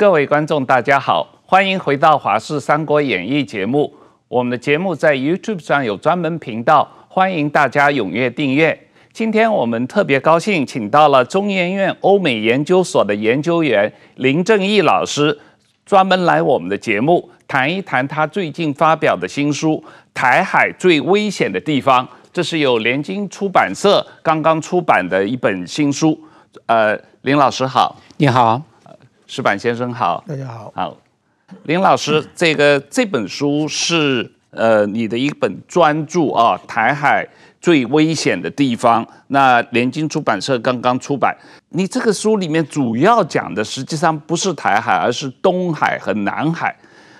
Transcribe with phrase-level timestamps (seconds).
[0.00, 3.92] 各位观众，大家好，欢迎回到《华视三国演义》节目。
[4.28, 8.88] 我们的节目在 YouTube 上有专门频道，欢迎大家踊跃订阅。
[9.12, 15.38] 今天我们特别高兴，请到了中研院欧美研究所的研究员林正义老师，
[15.84, 19.72] 专门来我们的节目谈一谈他最近发表的新书
[20.14, 26.18] 《台海最危险的地方》，这是由联经出版社刚刚出版的一本新书。
[26.64, 28.69] 呃，林老师好，你好。
[29.30, 30.72] 矢板先生好，大家好。
[30.74, 30.96] 好，
[31.62, 37.24] 林老师，这个这本书是呃你的一本专著啊，台海
[37.60, 39.06] 最危险的地方。
[39.28, 41.32] 那联经出版社刚刚出版，
[41.68, 46.76] 你这个书里面主要讲的实际上不是台海，而是东海和南海。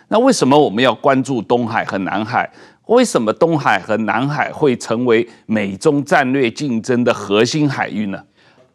[0.08, 2.50] 那为什么我们要关注东海和南海？
[2.86, 8.20] 为什么东海和南海会成为美中战略竞争的核心海域呢？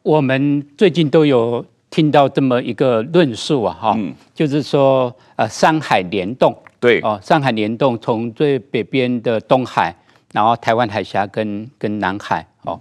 [0.03, 1.65] 我们最近都有。
[1.95, 9.95] 听到这么一个论述啊，哈、嗯，就是说，呃，山海联动，对，哦，山海联动从最北边的东海，
[10.33, 12.77] 然后台湾海峡跟跟南海，哦，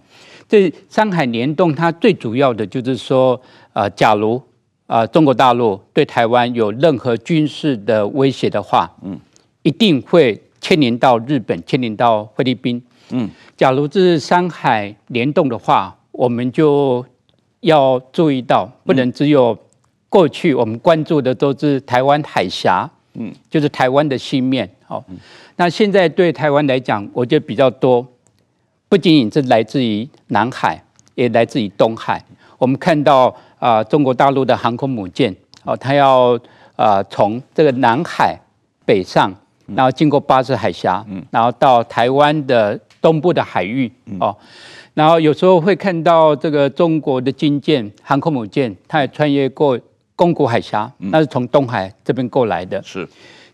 [0.49, 3.41] 这山海联动它最主要的就是说，
[3.73, 4.35] 呃，假如
[4.89, 9.17] 啊、呃、中国大陆对台湾有任何军事的威胁的话，嗯，
[9.63, 17.07] 一定会牵连到日本，牵连到菲律宾，嗯，假如这是山海联动的话，我们就。
[17.65, 19.59] 要注意到，不能只有
[20.11, 25.03] 过去我们关注的都是台湾海峡，嗯，就是台湾的西面，好，
[25.57, 28.07] 那现在对台湾来讲，我觉得比较多，
[28.89, 32.23] 不仅仅是来自于南海，也来自于东海。
[32.59, 36.39] 我们看到啊、呃，中国大陆的航空母舰，哦，它要
[36.77, 38.39] 啊从这个南海
[38.85, 39.35] 北上，
[39.75, 44.37] 然后经过巴士海峡，嗯，然后到台湾的东部的海域，哦。
[44.95, 49.79] 然后有时候会看到这个中国的军舰、航空母舰，它也穿越过
[50.15, 52.81] 宫古海峡，那是从东海这边过来的。
[52.83, 53.07] 是，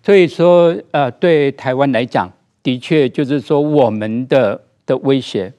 [0.04, 2.30] 所以说，呃，对台湾来讲，
[2.62, 5.50] 的确就是说，我们的的威胁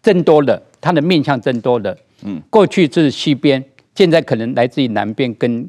[0.00, 1.94] 增多了，它的面向增多了。
[2.24, 3.62] 嗯，过去是西边，
[3.94, 5.68] 现在可能来自于南边跟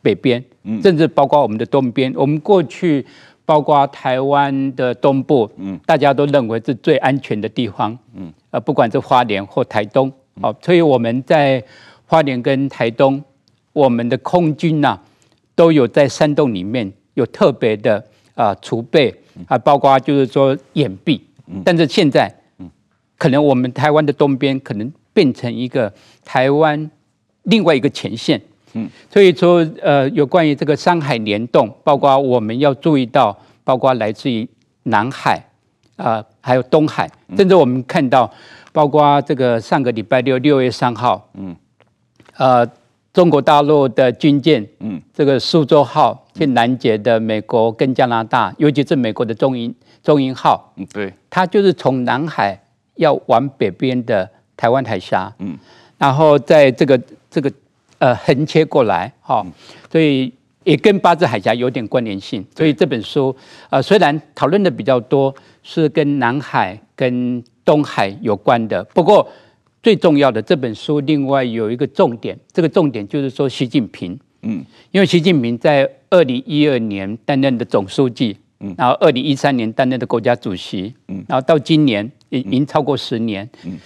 [0.00, 0.42] 北边，
[0.82, 2.10] 甚至包括我们的东边。
[2.16, 3.04] 我们过去。
[3.48, 11.64] 包括台湾的东部，嗯，大家都认为是最安全的地方，嗯，呃，不管是花莲或台东，哦，所以我们在
[12.04, 13.24] 花莲跟台东，
[13.72, 15.00] 我们的空军呐，
[15.54, 18.04] 都有在山洞里面有特别的
[18.34, 19.14] 啊储备
[19.46, 21.18] 啊，包括就是说掩蔽，
[21.64, 22.30] 但是现在，
[23.16, 25.90] 可能我们台湾的东边可能变成一个
[26.22, 26.90] 台湾
[27.44, 28.38] 另外一个前线。
[28.74, 34.46] 嗯，所以说，呃，有关于这个山海联动，包括我们要注意到，包括来自于
[34.84, 35.36] 南海，
[35.96, 38.30] 啊、呃，还有东海，甚至我们看到，
[38.72, 41.56] 包括这个上个礼拜六六月三号，嗯，
[42.36, 42.68] 呃，
[43.12, 52.60] 中国大陆的军舰，嗯，这个苏州号去拦截的美国跟加拿大，尤其是美国的中英中英号，嗯，对，它就是从南海
[52.96, 55.56] 要往北边的台湾海峡，嗯，
[55.96, 57.00] 然后在这个
[57.30, 57.50] 这个。
[57.98, 59.44] 呃，横切过来，哈，
[59.90, 60.32] 所以
[60.62, 62.44] 也跟八字海峡有点关联性。
[62.56, 63.34] 所以这本书，
[63.70, 69.28] 呃，虽然讨论的比较多是跟南海、跟东海有关的，不过
[69.82, 83.76] 最重要的这本书另外有一个重点，这个重点就是说习近平，嗯，因为习近平在二零一二年担任的总书记，嗯，然后二零一三年担任的国家主席，嗯，然后到今年已经超过十年，嗯，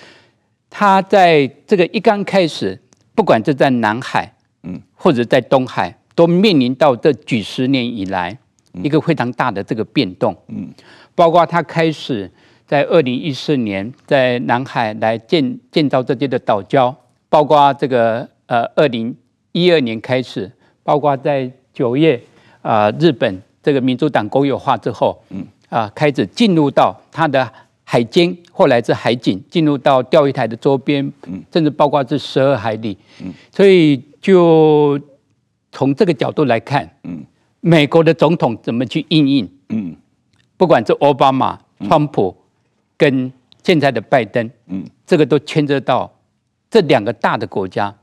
[0.69, 2.79] 他在这个一刚开始。
[3.15, 8.39] 不管是在南海，嗯，或者在东海，都面临到这几十年以来
[8.83, 10.69] 一个非常大的这个变动，嗯，
[11.15, 12.31] 包括他开始
[12.67, 16.95] 在二零一四年在南海来建建造这些的岛礁，
[17.28, 19.15] 包括这个呃二零
[19.53, 20.50] 一二年开始，
[20.83, 22.21] 包括在九月
[22.62, 25.47] 啊日本这个民主党国有化之后，嗯。
[25.69, 27.50] 啊开始进入到他的。
[27.93, 31.12] 海监或来自海警进入到钓鱼台的周边，
[31.53, 32.97] 甚至包括这十二海里，
[33.55, 34.99] 所以就
[35.71, 36.91] 从这个角度来看，
[37.61, 39.47] 美国的总统怎么去应应，
[40.56, 42.35] 不管是奥巴马、川普
[42.97, 43.31] 跟
[43.62, 44.50] 现在的拜登，
[45.05, 46.11] 这个都牵涉到
[46.71, 47.94] 这两个大的国家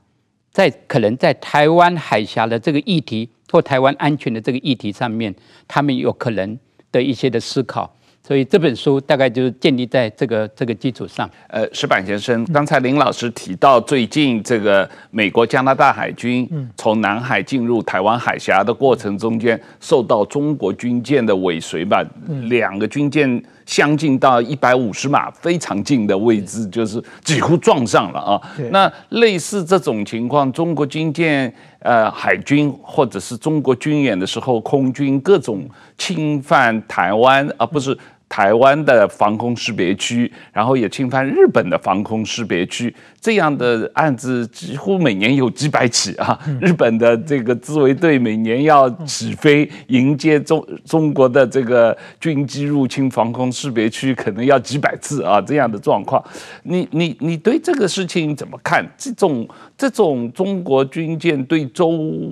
[0.52, 5.34] 在可能在台湾海峡的这个议题或台湾安全的这个议题上面，
[5.66, 6.56] 他们有可能
[6.92, 7.96] 的一些的思考。
[8.30, 11.28] 所以这本书大概就是建立在这个这个基础上。
[11.48, 22.04] 呃，石板先生，刚才林老师提到，最近这个美国加拿大海军从南海进入台湾海峡的过程中间，受到中国军舰的尾随吧，
[22.42, 28.40] 两个军舰相近到一百五十码非常近的位置，就是几乎撞上了啊。
[28.70, 35.68] 那类似这种情况，中国军舰、呃海军或者是中国军演的时候，空军各种
[35.98, 37.98] 侵犯台湾啊，不是。
[38.30, 46.38] 台湾的防空识别区，然后也侵犯日本的防空识别区，这样的案子几乎每年有几百起啊。
[46.60, 55.40] 日本的这个自卫队每年要起飞迎接中中国的这个军机入侵防空识别区，可能要几百次啊。
[55.40, 56.24] 这样的状况，
[56.62, 58.86] 你你你对这个事情怎么看？
[58.96, 61.88] 这种这种中国军舰对周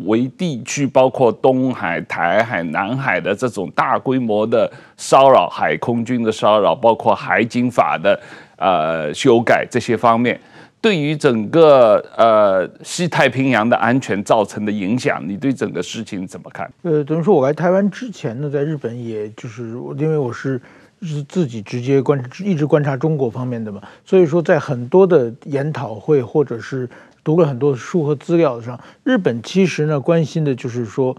[0.06, 5.87] 围地区，包括东海、台海、南海的这种大规模的骚扰海空。
[5.88, 8.20] 空军的骚扰，包括海警法的
[8.56, 10.38] 呃修改这些方面，
[10.82, 16.70] 对于整个呃西太平洋的安全造成的影响，你对整个事情怎么看？
[16.82, 19.62] 呃，等于说我来台湾之前呢，在日本，也就是
[19.96, 20.60] 因为我是
[21.00, 26.86] 是自己直接观一直观察中国方面的嘛，所以说在很多的研讨会或者是
[27.24, 31.16] 读了很多书和资料上，日本其实呢关心的就是说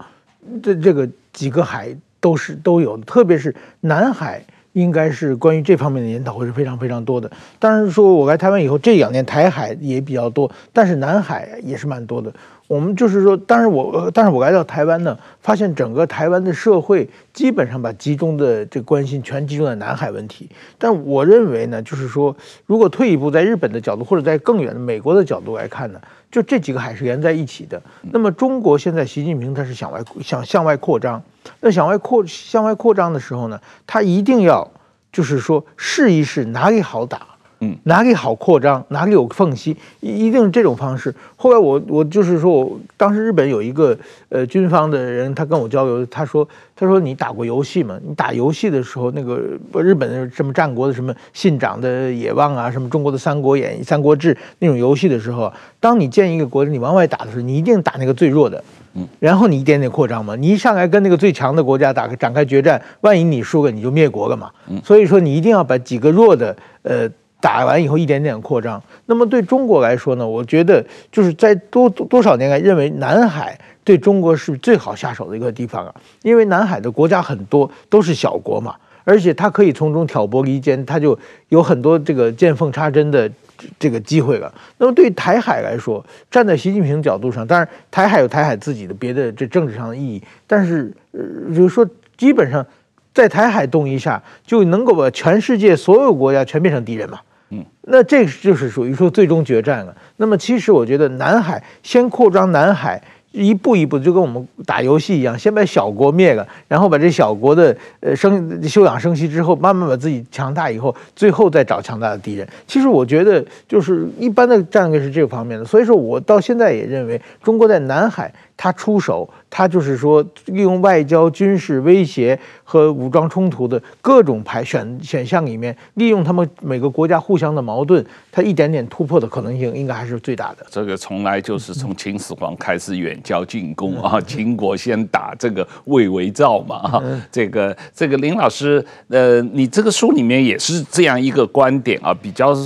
[0.62, 4.44] 这这个几个海都是都有的，特别是南海。
[4.72, 7.30] 应该是关于这方面的研讨会是非常非常多的。
[7.58, 12.32] 当然说，我来台湾以后，这两年台海也比较多，但是南海也是蛮多的。
[12.70, 20.48] 我们就是说，但是我，但是我来到台湾呢，发现整个台湾的社会基本上把集中的这关心全集中在南海问题。
[20.78, 22.36] 但我认为呢，就是说，
[22.66, 26.00] 如果退一步，在日本的角度，或者在更远的美国的角度来看呢，
[26.30, 27.82] 就这几个海是连在一起的。
[28.12, 31.20] 那么中国现在习近平他是想外想向外扩张。
[31.58, 34.70] 那向外扩向外扩张的时候呢，他一定要
[35.10, 37.26] 就是说试一试哪里好打，
[37.60, 41.14] 嗯，哪里好扩张，哪里有缝隙，一一定是这种方式。
[41.36, 43.96] 后来我我就是说我当时日本有一个
[44.30, 47.98] 呃军方的人，他跟我交流，他说他说你打过游戏吗？
[48.06, 49.38] 你打游戏的时候，那个
[49.82, 58.64] 日本的什么战国的什么信长的野望啊，什么中国的三国演义、三国志那种游戏的时候，当你建一个国家，你往外打的时候，你一定打那个最弱的。
[58.94, 64.50] 嗯，然后你一点点扩张嘛，你一上来跟那个最强的国家打个展开决战，万一你输了，你就灭国了嘛。
[64.68, 67.08] 嗯，所以说你一定要把几个弱的，呃，
[67.40, 68.82] 打完以后一点点扩张。
[69.06, 83.30] 那么对中国来说呢，我觉得就是在多多少年来认为南海对中国是最好下手的一个地方啊，因为南海的国家很多都是小国嘛，而且它可以从中挑拨离间，它就有很多这个见缝插针的。
[83.78, 84.50] 这个机会了。
[84.78, 91.20] 那么对台海来说，站在习近平角度上，当然台海有台海自己的别的这政治上的意义，但是呃，
[91.54, 92.66] 就是说基本上
[93.12, 97.20] 在台海动一下，就能够把全世界所有国家全变成敌人嘛。
[97.50, 99.94] 嗯，那这就是属于说最终决战了。
[100.16, 103.00] 那么其实我觉得南海先扩张南海。
[103.32, 112.44] 一步一步就跟我们打游戏一样，先把小国灭了，然后把这小国的呃生休养生息之后，慢慢把自己强大以后，最后再找强大的敌人。
[112.66, 118.34] 其实我觉得就是一般的战略是这个方面的，所以说我到现在也认为中国在南海。
[118.62, 130.64] 他出手，他就是说利用外交、军事威胁和武装冲突的各种排选选项里面，利用他们每个国家互相的矛盾，他一点点突破的可能性应该还是最大的。
[130.70, 142.56] 这个从来就是从秦始皇开始远交近攻啊，秦国先打这个魏为赵嘛啊，这个这个林老师，呃，你这个书里面也是这样一个观点啊，比较。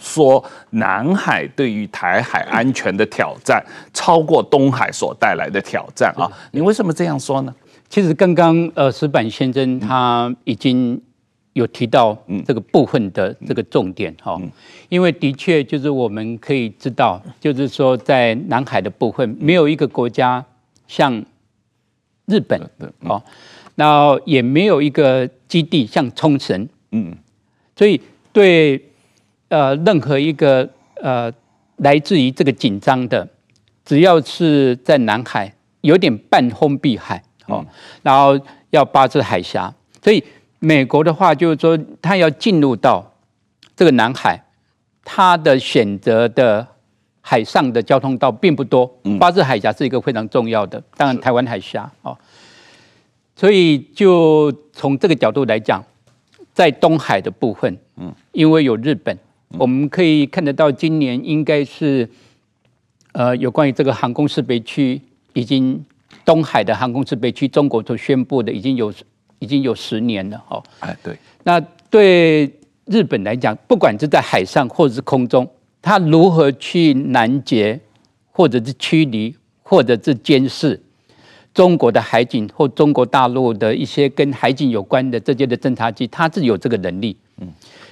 [0.00, 6.30] 说南海对于台海安全的挑战超过东海所带来的挑战啊！
[6.52, 7.54] 你为什么这样说呢？
[7.88, 11.00] 其实刚刚呃石板先生他已经
[11.54, 14.38] 有提到这个部分的这个重点哈，
[14.90, 20.44] 因为的确就是我们可以知道，就是说在南海的部分没有一个国家
[20.86, 21.24] 像
[22.26, 22.60] 日本
[23.00, 23.22] 哦，
[23.74, 27.16] 然后也没有一个基地像冲绳，嗯，
[27.74, 28.00] 所以
[28.32, 28.84] 对。
[29.48, 31.32] 呃，任何一个呃，
[31.76, 33.26] 来自于这个紧张的，
[33.84, 37.64] 只要是在南海，有点半封闭海哦，
[38.02, 38.38] 然后
[38.70, 40.22] 要巴士海峡，所以
[40.58, 43.10] 美国的话就是说，他要进入到
[43.74, 44.44] 这个南海，
[45.02, 46.66] 他的选择的
[47.22, 48.86] 海上的交通道并不多，
[49.18, 52.14] 巴士海峡是一个非常重要的，当然台湾海峡哦，
[53.34, 55.82] 所以就从这个角度来讲，
[56.52, 59.16] 在东海的部分，嗯，因为有日本。
[59.56, 62.08] 我们可以看得到，今年应该是，
[63.12, 65.00] 呃，有关于这个航空识别区，
[65.32, 65.82] 已经
[66.24, 68.92] 东海的航空识别区，中国所宣布的已经有
[69.38, 70.62] 已经有十年了，哦。
[70.80, 71.16] 哎，对。
[71.44, 72.52] 那对
[72.84, 75.48] 日本来讲，不管是在海上或者是空中，
[75.80, 77.80] 它如何去拦截，
[78.30, 80.78] 或者是驱离，或者是监视，
[81.54, 87.16] 中国的海警或中国大陆的一些跟海警有关的这些的侦察机，它是有这个能力。
[87.40, 87.48] 嗯，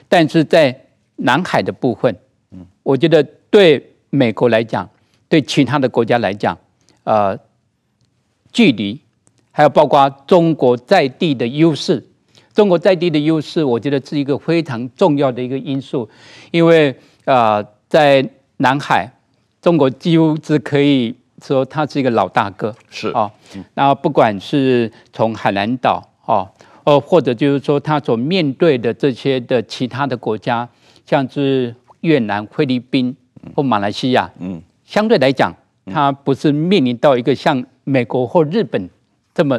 [0.08, 0.78] 但是在
[1.16, 2.14] 南海的部分，
[2.50, 4.88] 嗯，我觉得对美国来讲，
[5.28, 6.56] 对其他的国家来讲，
[7.04, 7.38] 呃，
[8.52, 9.00] 距离
[9.50, 12.04] 还有包括中国在地的优势，
[12.52, 16.08] 中国在地的优势，我觉得是一个非常重要的一个因素，
[16.50, 16.94] 因为
[17.24, 19.10] 呃，在南海，
[19.60, 23.08] 中国几乎是可以说它是一个老大哥，是。
[23.10, 23.30] 啊，
[23.74, 26.48] 那不管是从海南岛哦，
[26.84, 30.68] 呃，或者就是说他所面对的这些的其他的国家，
[31.06, 33.16] 像是越南、菲律宾
[33.54, 35.54] 或马来西亚，嗯，相对来讲，
[35.86, 38.90] 它不是面临到一个像美国或日本
[39.32, 39.58] 这么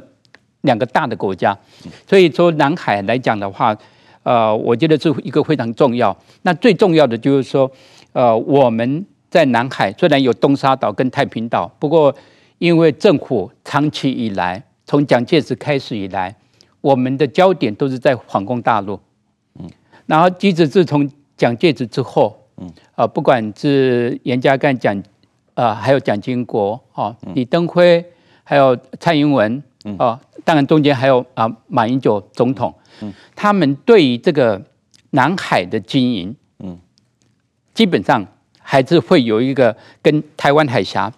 [0.61, 1.57] 两个大的国家，
[2.05, 3.75] 所以说南海来讲的话，
[4.21, 6.15] 呃，我觉得是一个非常重要。
[6.43, 7.71] 那最重要的就是说，
[8.11, 9.05] 呃，我们。
[9.29, 12.15] 在南海虽然有东沙岛跟太平岛，不过
[12.59, 16.33] 因为政府长期以来，从蒋介石开始以来，
[16.79, 18.97] 我们的焦点都是在反攻大陆。
[19.59, 19.69] 嗯，
[20.05, 21.07] 然后即使自从
[21.37, 25.01] 蒋介石之后，嗯，啊，不管是严家淦、蒋，
[25.53, 28.03] 啊，还有蒋经国，啊，李登辉，
[28.43, 29.63] 还有蔡英文，
[29.97, 34.61] 啊，当然中间还有啊马英九总统，嗯，他们对于这个
[35.11, 36.77] 南海的经营，嗯，
[37.73, 38.25] 基本上。
[38.69, 41.09] 还是会有一个跟台湾海峡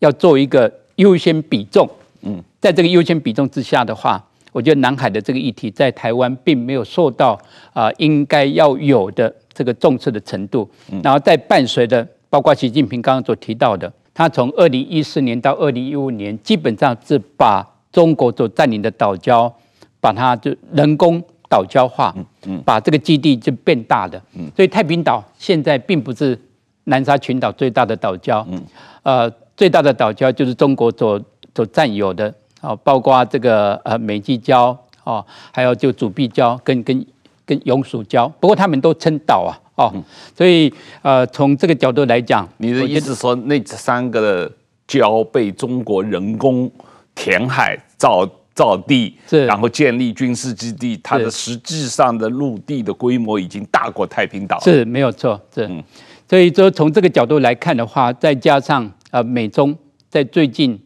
[0.00, 1.88] 要做一个优先比重，
[2.20, 7.32] 嗯，在这个优先比重之下的话，我觉得南海的这个议题在台湾并没有受到
[7.72, 10.70] 啊、呃、应该要有的这个重视的程度，
[11.02, 19.52] 然后再伴随着包括习近平刚刚所提到的，他从二零一四年到二零一五年，基本上是把中国所占领的岛礁，
[20.00, 22.14] 把它就人工岛礁化，
[22.46, 26.38] 嗯，把这个基地就变大的，嗯，所以太平岛现在并不是。
[26.90, 28.62] 南沙群岛最大的岛礁，嗯，
[29.02, 31.20] 呃，最大的岛礁就是中国所
[31.54, 34.74] 所占有的，哦，包括这个呃美济礁，
[35.04, 35.22] 哦，
[35.52, 37.06] 还有就主壁礁跟跟
[37.48, 40.04] 跟永暑礁，不过他们都称岛啊，哦，嗯、
[40.36, 44.52] 所以呃从这个角度来讲，你的意思说那三个
[44.86, 46.70] 礁被中国人工
[47.14, 49.46] 填海造造地，是。
[49.46, 55.66] 然后建立军事基地，它的实际上的陆地的规模已经大过太平岛，是没有错，是。
[55.66, 55.82] 嗯。
[56.28, 59.74] 所以说，从这个角度来看的话，再加上呃，美中
[60.10, 60.78] 在最近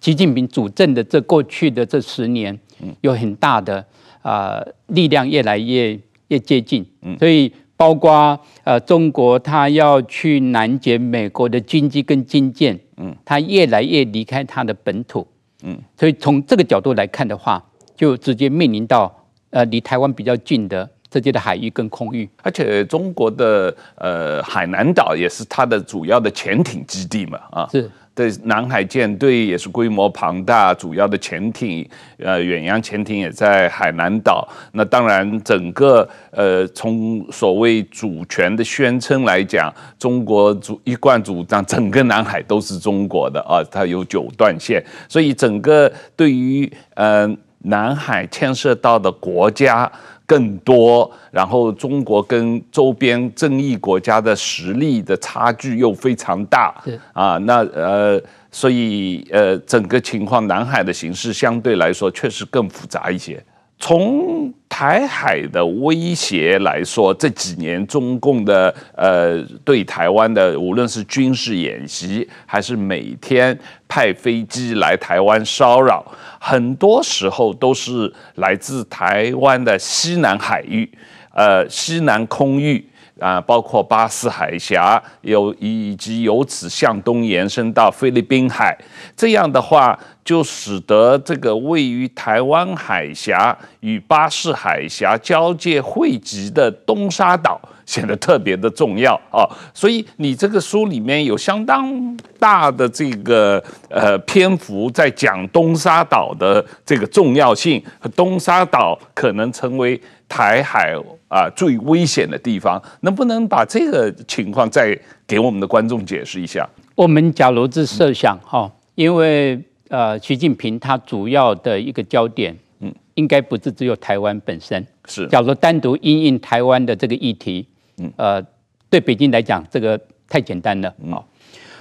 [0.00, 2.56] 习近平主政的这过去的这十年，
[3.00, 3.84] 有很大的
[4.22, 6.84] 啊、呃、力量越来越越接近，
[7.18, 15.26] 所以包括呃中国，它要去拦截美国的军机跟军舰，嗯，他越来越离开它的本土，
[15.62, 17.64] 嗯，所以从这个角度来看的话，
[17.96, 20.88] 就直接面临到呃离台湾比较近的。
[21.10, 34.48] 这些的海域跟空域，而且中国的呃海南岛也是它的主要的潜艇基地嘛，啊，是对南海舰队也是规模庞大，主要的潜艇呃远洋潜艇也在海南岛。
[34.72, 49.88] 那当然，整个呃从所谓主权的宣称来讲，中国主一贯主张整个南海都是中国的啊，它有九段线，所以整个对于呃南海牵涉到的国家。
[50.28, 63.42] 更多，然后中国跟周边争议国家的实力的差距又非常大，是啊，那呃，所以呃，整个情况，南海的形势相对来说确实更复杂一些。
[63.80, 73.56] 从台海的威胁来说，这几年中共的呃对台湾的无论是军事演习，还是每天
[73.86, 76.04] 派飞机来台湾骚扰，
[76.40, 80.90] 很多时候都是来自台湾的西南海域，
[81.32, 82.84] 呃西南空域。
[83.18, 88.76] 啊，包括巴士海峡，有以及由此向东延伸到菲律宾海，
[89.16, 89.98] 这样的话。
[90.24, 99.48] 就使得这个位于台湾海峡与巴士海峡交界汇集的东沙岛显得特别的重要啊！
[99.72, 107.82] 所以你这个书里面有相当大的这个呃篇幅在讲东沙岛的这个重要性，
[108.14, 110.94] 东沙岛可能成为台海
[111.28, 114.94] 啊最危险的地方，能不能把这个情况再
[115.26, 116.68] 给我们的观众解释一下？
[116.94, 119.58] 我们假如是设想哈，因为。
[119.90, 124.86] 呃，习近平他主要的一个焦点，嗯，应该不是只有台湾本身。
[125.06, 127.66] 是，假如单独因应台湾的这个议题，
[127.98, 128.42] 嗯，呃，
[128.88, 130.94] 对北京来讲，这个太简单了。
[131.02, 131.22] 嗯，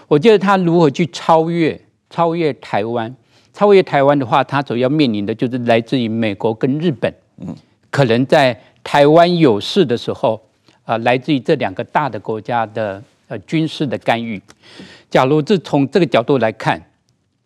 [0.07, 3.15] 我觉得他如何去超越超越台湾，
[3.53, 7.55] 超越台湾的话，他所要面临的就是来自于美国跟日本，嗯，
[7.89, 10.41] 可能在台湾有事的时候，
[10.83, 14.41] 啊、呃，来自于这两个大的国家的呃军事的干预。
[15.09, 16.81] 假如是从这个角度来看。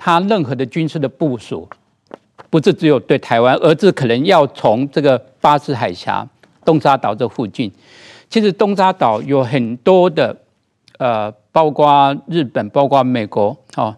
[0.04, 1.70] 他任何的军事的部署，
[2.50, 6.28] 不是只有对台湾，而是可能要从这个巴士海峡、
[6.66, 7.72] 东沙岛这附近。
[8.32, 10.36] 其实东沙岛有很多的，
[10.98, 13.94] 呃，包括日本、包括美国，哦，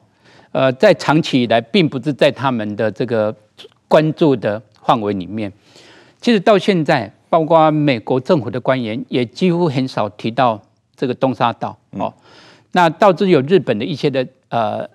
[0.51, 3.33] 呃，在长期以来，并不是在他们的这个
[3.87, 5.53] 关注的范围里面。
[6.19, 10.59] 其实到现在，包括美国政府的官员也几乎很少提到
[10.95, 12.11] 这个东沙岛哦。
[12.71, 14.89] 那导致有日本的一些的呃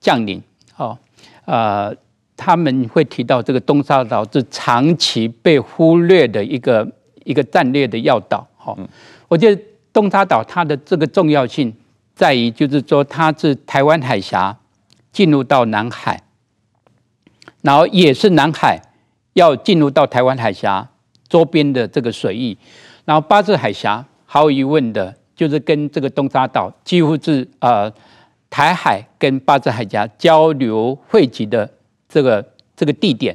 [0.00, 0.42] 将领
[0.76, 0.98] 哦，
[1.44, 1.94] 呃，
[2.36, 6.84] 他们会提到这个东沙岛是长期被忽略的一个
[7.22, 8.44] 一个战略的要岛。
[8.74, 8.88] 好，
[9.28, 9.62] 我觉得
[9.92, 11.74] 东沙岛它的这个重要性
[12.14, 14.58] 在于，就是说它是台湾海峡
[15.12, 16.22] 进入到南海，
[17.62, 18.82] 然后也是南海。
[19.34, 20.86] 要进入到台湾海峡
[21.28, 22.58] 周边的这个水域，
[23.04, 27.90] 然后巴士海峡毫无疑问的，就是跟这个东沙岛几乎是呃
[28.50, 31.70] 台海跟巴士海峡交流汇集的
[32.08, 33.34] 这个这个地点。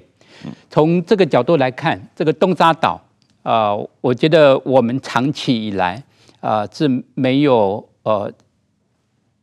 [0.70, 3.02] 从这个角度来看，这个东沙岛
[3.46, 6.02] 啊、呃，我觉得我们长期以来
[6.40, 8.32] 啊、呃、是没有呃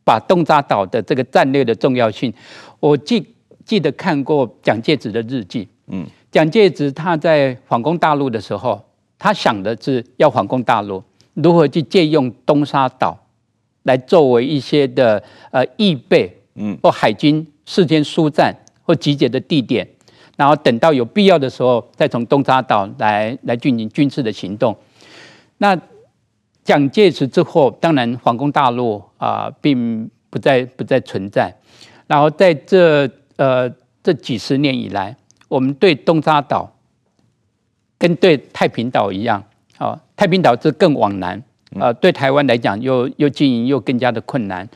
[0.04, 2.35] 把东沙岛的这个战略的重要性。
[2.80, 3.25] 我记
[3.64, 6.04] 记得看过蒋介石的日记，嗯。
[6.32, 8.82] 蒋介石他在反攻大陆的时候，
[9.18, 11.04] 他想的是要反攻大陆，
[11.35, 13.16] 如何去借用东沙岛
[13.85, 19.87] 来作为一些的呃预备，嗯，或海军事先疏散或集结的地点，
[20.42, 24.76] 然后等到有必要的时候，再从东沙岛来来进行军事的行动。
[25.58, 25.80] 那
[26.64, 31.54] 蒋介石之后，当然皇宫大陆啊、呃，并不再不再存在。
[32.08, 33.70] 然后在这呃
[34.02, 35.16] 这几十年以来。
[35.49, 36.72] 我们对东沙岛
[37.99, 39.44] 跟对太平岛一样，
[39.76, 41.42] 啊，太平岛是更往南，
[41.78, 44.66] 呃，对台湾来讲又又经营又更加的困难，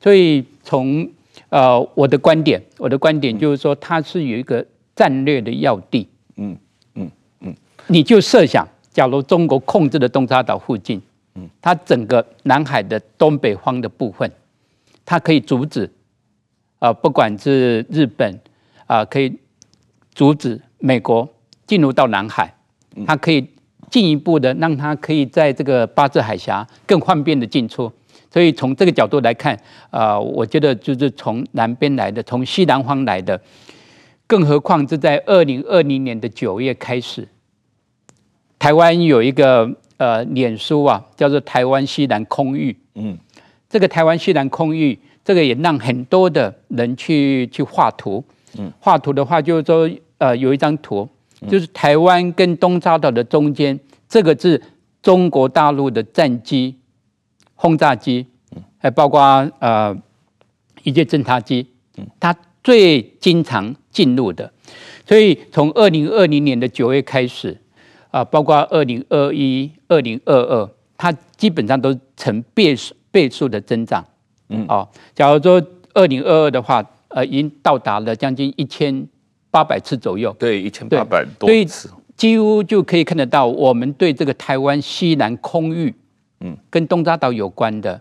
[0.00, 1.10] 所以从
[1.48, 6.56] 呃我的观点，我的观点就是说，它是有一个战略的要地，嗯
[6.94, 7.54] 嗯嗯，
[7.86, 11.00] 你就设想，假如中国控制了东沙岛附近，
[11.34, 14.30] 嗯，它整个南海的东北方的部分，
[15.04, 15.90] 它可以阻止，
[16.78, 18.38] 啊，不管是日本，
[18.86, 19.38] 啊，可以。
[20.12, 21.26] 阻止美国
[21.66, 22.52] 进入到南海，
[23.06, 23.48] 它可以
[23.88, 27.90] 进一步的让它可以在这个巴士海峡更方便的进出。
[28.30, 29.54] 所以从这个角度来看，
[29.88, 33.40] 啊、呃，我觉得就是从南边来的，从西南方来的，
[34.30, 37.26] 更何况是在二零二零年的九月开始，
[38.60, 42.76] 台湾有一个呃脸书啊，叫做台湾西南空域。
[42.94, 43.18] 嗯，
[43.68, 48.24] 这个台湾西南空域，这个也让很多的人去去画图。
[48.56, 49.90] 嗯，画图的话就是说。
[50.20, 51.08] 呃，有一张图，
[51.48, 54.62] 就是台湾跟东沙岛的中间，这个是
[55.00, 56.76] 中国大陆的战机、
[57.54, 58.26] 轰炸机，
[58.76, 59.18] 还包括
[59.60, 59.96] 呃
[60.82, 61.66] 一些侦察机，
[62.20, 64.52] 它最经常进入的。
[65.06, 67.56] 所以从二零二零年的九月开始，
[68.10, 74.04] 啊，包括二零二一、二零二二，它基本上都呈倍数倍数的增长。
[74.48, 75.62] 嗯，哦，假如说
[75.94, 79.06] 二零二二的话，呃，已经到达了将近一千。
[79.52, 85.92] 八百次左右，对，一千八百多次，几乎就可以看得到，我们对这个台湾西南空域，
[86.38, 88.00] 嗯，跟东沙岛有关的，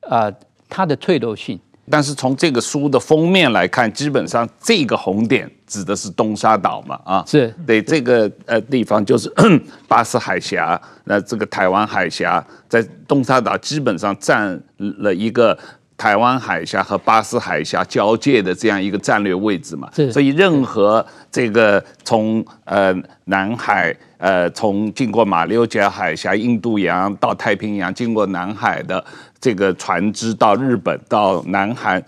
[0.00, 0.30] 呃，
[0.68, 1.58] 它的脆弱性。
[1.90, 9.30] 但是从这个书的封面来看，基本上这个红点指的是东沙岛嘛，啊，是对这个呃地方就是
[9.88, 15.58] 巴士海峡，那这个台湾海峡在东沙岛基本上占了一个。
[16.00, 22.90] 台湾海峡和巴士海峡交界的这样一个战略位置嘛，所以任何这个从呃
[23.26, 29.04] 南海呃从经过马六甲海峡、印度洋到太平洋，经过南海的
[29.40, 32.00] 这个船只到日本到南韩，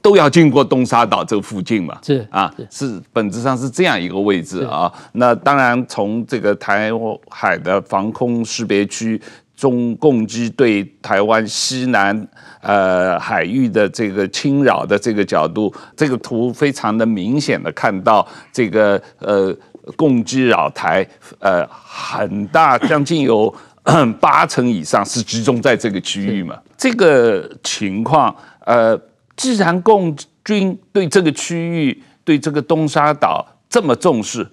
[0.00, 4.90] 都要经过东沙岛这附近嘛，是啊，是本质上是这样一个位置啊。
[5.12, 6.90] 那当然从这个台
[7.28, 9.20] 海的防空识别区。
[9.60, 12.26] 中共机对台湾西南
[12.62, 19.54] 呃海域的这个侵扰的这个角度，这个图非常的明显的看到这个呃
[19.96, 21.06] 共机扰台
[21.38, 23.52] 呃很大，将近有
[24.20, 26.58] 八成以上是集中在这个区域嘛。
[26.76, 28.34] 这个情况
[28.66, 28.98] 呃，
[29.36, 34.46] 既然共军对这个区域对这个东沙岛这么重视，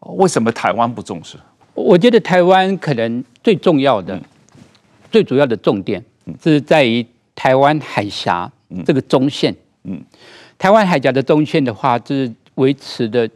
[0.00, 1.36] 为什么台湾不重视？
[1.74, 4.20] 我觉得台湾可能最重要的。
[5.10, 6.04] 最主要的重点
[6.44, 8.50] 是在于台湾海峡
[8.84, 9.54] 这个中线。
[9.84, 9.98] 嗯，
[10.58, 13.26] 台湾海峡的中线的话，是维持的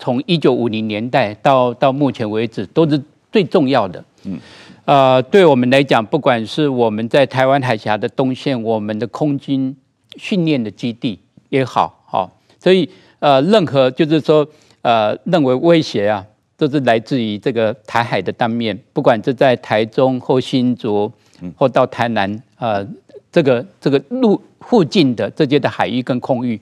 [0.00, 4.02] 从一九五零年代到到目前为止都是最重要的。
[4.24, 4.40] 嗯，
[4.86, 9.76] 呃，对我们来讲，不管是我们在台湾海峡的东线，我们的空军
[10.16, 11.18] 训练的基地
[11.50, 14.46] 也好，哦，所以呃，任何就是说
[14.82, 16.24] 呃，认为威胁啊，
[16.56, 21.12] 都是来自于这个台海的当面，不管是在台中或新竹，
[21.56, 22.86] 或到台南呃，
[23.30, 26.58] 这个这个陆附近的这些的海域跟空域。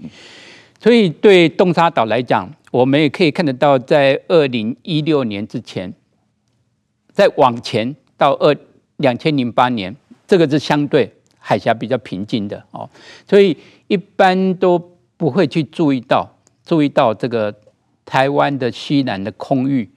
[0.81, 5.93] 所以对东沙岛来讲，我们也可以看得到，在二零一六年之前，
[7.13, 8.57] 再往前到二
[8.99, 9.95] 两千零八年，
[10.27, 12.89] 这个是相对海峡比较平静的哦，
[13.29, 13.57] 所以
[13.89, 14.79] 一般都
[15.17, 16.33] 不会去注意到
[16.65, 17.53] 注意到这个
[18.05, 19.91] 台湾的西南的空域。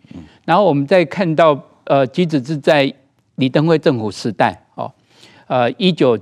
[0.45, 2.91] 然后我们再看到，呃，即使是在
[3.35, 4.91] 李登辉政府时代哦，
[5.45, 6.17] 呃，一九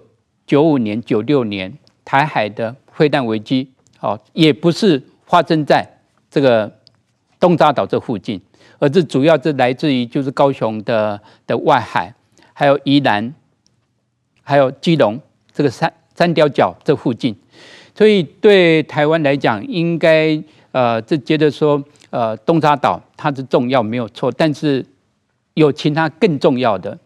[0.45, 3.71] 九五年、九六年台海的飞弹危机。
[3.99, 5.87] 哦，也不是发生在
[6.29, 6.71] 这个
[7.39, 8.39] 东沙岛这附近，
[8.79, 12.13] 而是主要是来自于就是高雄的的外海，
[12.53, 13.33] 还有宜兰，
[14.41, 15.19] 还有基隆
[15.51, 17.35] 这个三三貂角这附近，
[17.93, 24.85] 所以对台湾来讲，应该呃，就觉得说呃，东沙岛它是重要没有错，但是
[25.53, 26.97] 有其他更重要的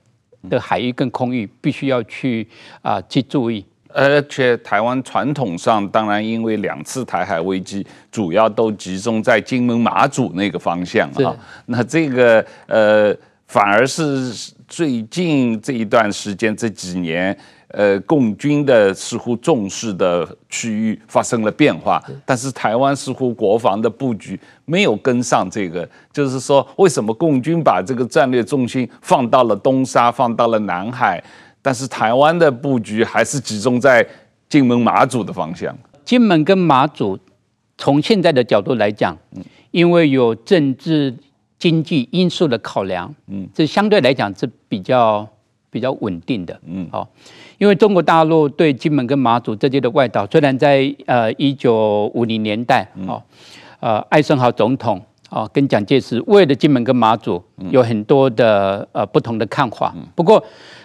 [0.49, 2.47] 的海域跟空域，必须要去
[2.82, 3.65] 啊、去注意。
[3.93, 11.36] 而且台湾传统上，当然因为两次台海危机，主要都集中在金门马祖那个方向啊。
[11.67, 13.15] 那这个呃，
[13.47, 25.88] 反而是最近这一段时间这几年，呃，共军的似乎重视的区域发生了变化，但是台湾似乎国防的布局没有跟上这个。
[26.12, 31.23] 就是说，为什么共军把这个战略重心放到了东沙，放到了南海？
[31.63, 34.06] 但是台湾的布局还是集中在
[34.49, 35.76] 金门、马祖的方向。
[36.04, 37.17] 金门跟马祖，
[37.78, 39.17] 从现在的角度来讲，
[39.71, 41.15] 因为有政治
[41.58, 45.26] 经济因素的考量，嗯，这相对来讲是比较
[45.69, 47.08] 比较稳定的，嗯，好，
[47.58, 53.23] 因为中国大陆对金门跟马祖这些的外岛，虽然在呃一九五零年代，哦，
[53.80, 60.43] 呃，艾森豪总统啊跟蒋介石为了金门跟马祖有很多的呃不同的看法，不过。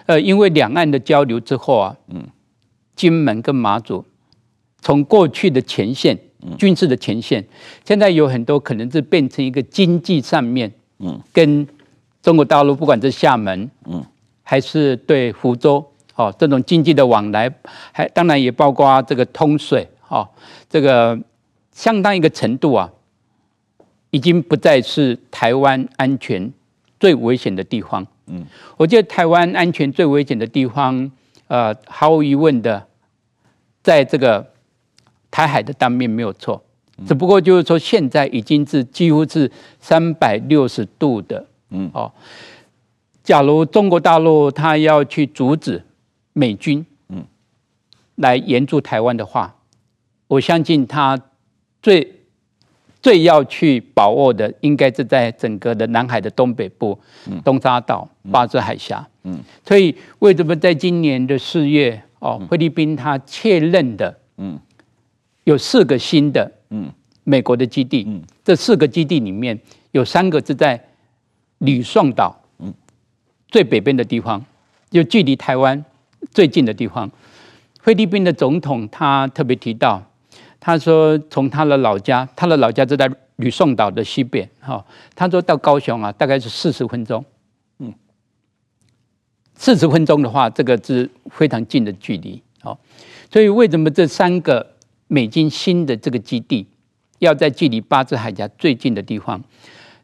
[0.09, 2.27] 呃，因为两岸的交流之后啊，嗯，
[2.95, 4.03] 金门跟马祖
[4.81, 6.17] 从过去的前线，
[6.57, 7.45] 军事的前线，
[7.85, 11.67] 现在有很多可能是变成一个经济上面，嗯，跟
[12.23, 14.03] 中国大陆不管是厦门，嗯，
[14.41, 17.47] 还是对福州，哦，这种经济的往来，
[17.91, 20.27] 还当然也包括这个通水，哦，
[20.67, 21.15] 这个
[21.71, 22.91] 相当一个程度啊，
[24.09, 26.51] 已经不再是台湾安全
[26.99, 28.07] 最危险的地方。
[28.29, 28.45] 嗯，
[28.77, 31.11] 我觉得台湾安全最危险的地方，
[31.47, 32.87] 呃，毫无疑问的，
[33.81, 34.51] 在这个
[35.31, 36.63] 台海的当面没有错，
[37.07, 42.11] 只不过就是说现在已经是几乎是三百六十度的，嗯，哦，
[43.23, 45.83] 假如中国大陆他要去阻止
[46.33, 47.25] 美军，嗯，
[48.15, 49.55] 来援助台湾的话，
[50.27, 51.19] 我相信他
[51.81, 52.18] 最。
[53.01, 56.99] 最要去把握的，应该是在整个的南海的东北部，
[57.45, 59.07] 东沙岛、巴士海峡。
[59.23, 64.59] 嗯，所以为什么在今年的四月，哦，菲律宾他确认的，嗯，
[65.45, 66.91] 有四个新的，嗯，
[67.23, 69.57] 美国的基地，嗯，这四个基地里面
[69.91, 70.81] 有三个是在
[71.59, 72.73] 吕宋岛，嗯，
[73.47, 74.43] 最北边的地方，
[74.89, 75.85] 就距离台湾
[76.31, 77.09] 最近的地方。
[77.81, 80.03] 菲律宾的总统他特别提到。
[80.59, 84.85] 他说，从他的老家，他的老家就在吕宋岛的西边，哈。
[85.15, 87.23] 他说到高雄啊，大概是四十分钟，
[87.79, 87.93] 嗯，
[89.55, 92.77] 四十分钟的话，这个是非常近的距离，好。
[93.31, 94.75] 所以为什么这三个
[95.07, 96.67] 美军新的这个基地
[97.19, 99.41] 要在距离巴士海峡最近的地方？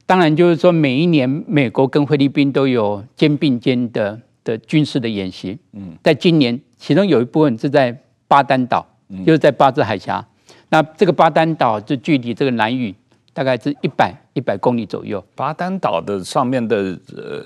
[0.05, 8.87] 当然就是说，每一年美国跟菲律宾都有肩并肩的的军事的演习，嗯，在今年，其中有一部分是在巴丹岛，
[9.25, 10.25] 就是在巴士海峡。
[10.69, 12.93] 那这个巴丹岛就距离这个南屿
[13.34, 15.23] 大概是一百一百公里左右。
[15.36, 17.45] 巴丹岛的上面的呃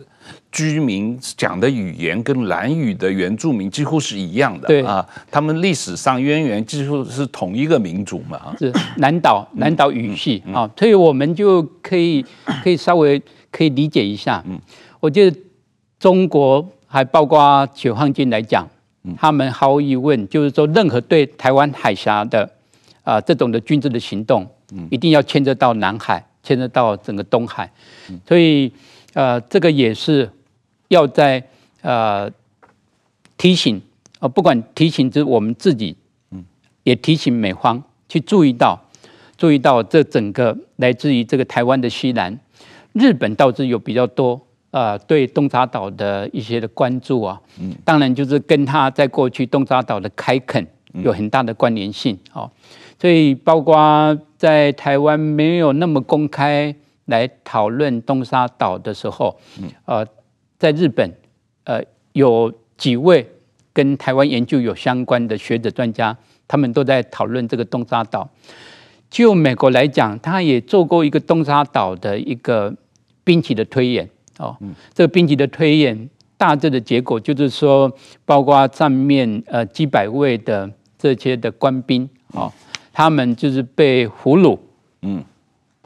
[0.51, 8.55] 居民讲的语言跟南屿的原住民几乎是一样的，对啊，他们历史上渊源几乎是同一个民族嘛。
[8.57, 12.23] 是南岛南岛语系啊，所以我们就可以
[12.63, 14.43] 可以稍微可以理解一下。
[14.47, 14.59] 嗯，
[14.99, 15.37] 我觉得
[15.99, 18.67] 中国还包括解放军来讲，
[19.17, 22.49] 他们毫无疑问就是说，任何对台湾海峡的。
[23.09, 24.47] 啊，这种的军事的行动，
[24.91, 27.71] 一定要牵涉到南海，牵涉到整个东海，
[28.27, 28.71] 所以
[29.13, 30.29] 呃，这个也是
[30.89, 31.43] 要在
[31.81, 32.29] 呃
[33.35, 33.81] 提醒
[34.19, 35.97] 啊，不管提醒着我们自己，
[36.83, 38.79] 也提醒美方去注意到，
[39.35, 42.39] 注意到这整个来自于这个台湾的西南，
[42.93, 47.41] 日本倒是有比较多啊，对东沙岛的一些的关注啊，
[47.83, 52.47] 当然就是跟他在过去东沙岛的开垦有很大的关联性哦。
[52.99, 59.39] 所以包括在台湾没有那么公开来讨论东沙岛的时候，
[59.85, 60.05] 呃，
[60.57, 61.09] 在日本，
[61.63, 61.81] 呃，
[62.11, 63.25] 有几位
[63.71, 66.15] 跟台湾研究有相关的学者专家，
[66.47, 68.29] 他们都在讨论这个东沙岛。
[69.09, 72.75] 就美国来讲，他也做过一个东沙岛的一个
[73.23, 74.07] 兵棋的推演
[74.37, 74.55] 哦。
[74.93, 77.91] 这个兵棋的推演大致的结果就是说，
[78.25, 82.51] 包括上面呃几百位的这些的官兵哦。
[82.99, 84.59] 他们就是被俘虏，
[85.03, 85.23] 嗯，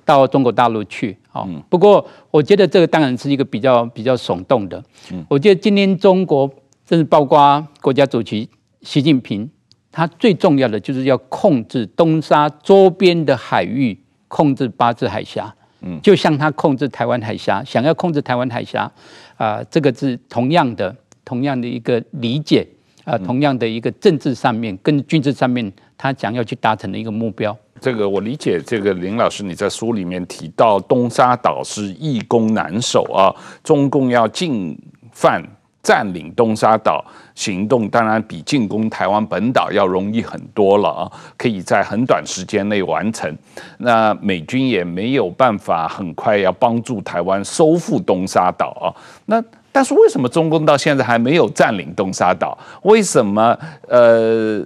[0.04, 6.50] 到中国大陆去，好，不过我觉得这个当然是一个比较比较耸动的，嗯，我觉得今天中国，
[6.90, 8.50] 甚至包括国家主席
[8.82, 9.48] 习近平，
[9.92, 13.96] 他最重要的就是要控制东沙周边的海域，
[14.28, 18.92] 控制八字海峡，嗯，就像他控制台湾海峡，想要控制台湾海峡，
[19.38, 22.68] 啊，这个是同样的，同样的一个理解。
[23.04, 27.56] 啊，同样的一个政治上面跟军事上面，他想要去达成的一个目标。
[27.82, 28.62] 这个我理解。
[28.66, 33.28] 这个林老师，你在书里面提到东沙岛是易攻难守啊，
[33.62, 34.78] 中共要进
[35.12, 35.44] 犯
[35.82, 37.04] 占领东沙岛
[37.36, 43.38] 行动，当然比进攻台湾本岛要容易很多了啊，可以在很短时间内完成。
[43.80, 48.88] 那美军也没有办法很快要帮助台湾收复东沙岛啊，
[49.26, 49.44] 那。
[49.74, 52.58] 但是为什么中共到现在还没有占领东沙岛？
[52.84, 53.58] 为什么
[53.90, 54.64] 呃，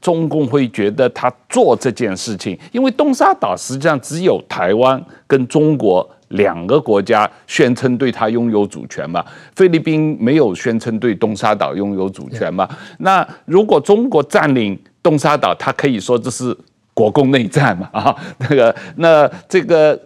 [0.00, 2.56] 中共会觉得他做这件事情？
[2.70, 12.68] 因为东沙岛实际上只有台湾跟中国两个国家宣称对他拥有主权嘛，菲律宾没有宣称对东沙岛拥有主权嘛。
[12.98, 16.56] 那如果中国占领东沙岛，他可以说这是
[16.92, 17.88] 国共内战嘛？
[17.92, 19.98] 啊，那个那这个。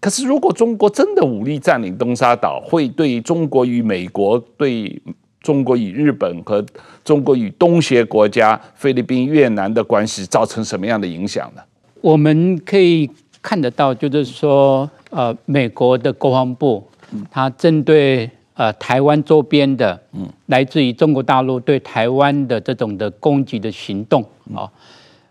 [0.00, 5.00] 可是，如果中国真的武力占领东沙岛，会对中国与美国、对
[5.40, 6.64] 中国与日本和
[7.04, 11.62] 中国与东协国家菲律宾、越南的关系造成什么样的影响呢？
[12.00, 13.10] 我们可以
[13.42, 16.86] 看得到，就是说，呃，美国的国防部，
[17.28, 24.22] 它针对呃台湾周边的，嗯，来自于中国大陆对台湾的这种的攻击的行动
[24.54, 24.70] 啊。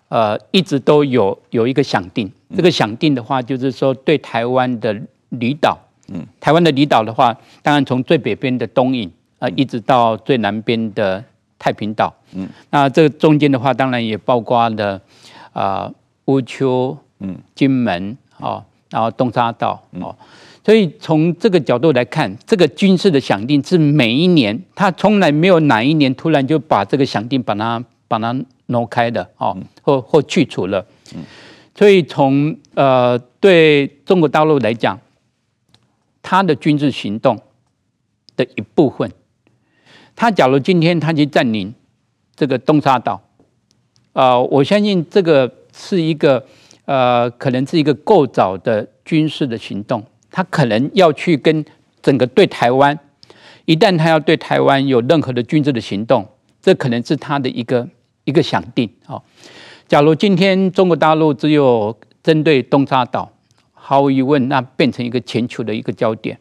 [0.09, 4.95] 呃，一直都有有一个想定，这个想定的话，就是说对台湾的
[5.29, 11.21] 离岛，嗯，台湾的离岛的话，当然从最北边的东引啊，一直到最南边的
[11.59, 15.01] 太平岛，嗯，那这个中间的话，当然也包括了
[15.51, 15.91] 啊
[16.25, 20.15] 乌丘，嗯，金门哦，然后东沙岛哦，
[20.63, 28.35] 所以从这个角度来看，这个军事的想定是每一年，他从来没有哪一年突然就把这个想定把它把它。
[28.69, 30.85] 挪开的哦，或或去除了，
[31.73, 34.99] 所以从呃对中国大陆来讲，
[36.21, 37.41] 他的军事行动
[38.35, 39.09] 的一部分，
[40.17, 41.73] 他假如今天他去占领
[42.35, 43.21] 这个东沙岛，
[44.11, 46.45] 啊、呃，我相信这个是一个
[46.83, 51.63] 呃可能是一个够早的军事的行动，他可能要去跟
[52.01, 52.99] 整个对台湾，
[53.63, 56.27] 一旦他要对台湾有任何的军事的行动，
[56.61, 57.87] 这可能是他的一个。
[58.27, 59.21] 一个想定啊，
[59.87, 63.31] 假如今天中国大陆只有针对东沙岛，
[63.71, 66.37] 毫无疑问，那变成一个全球的一个焦点。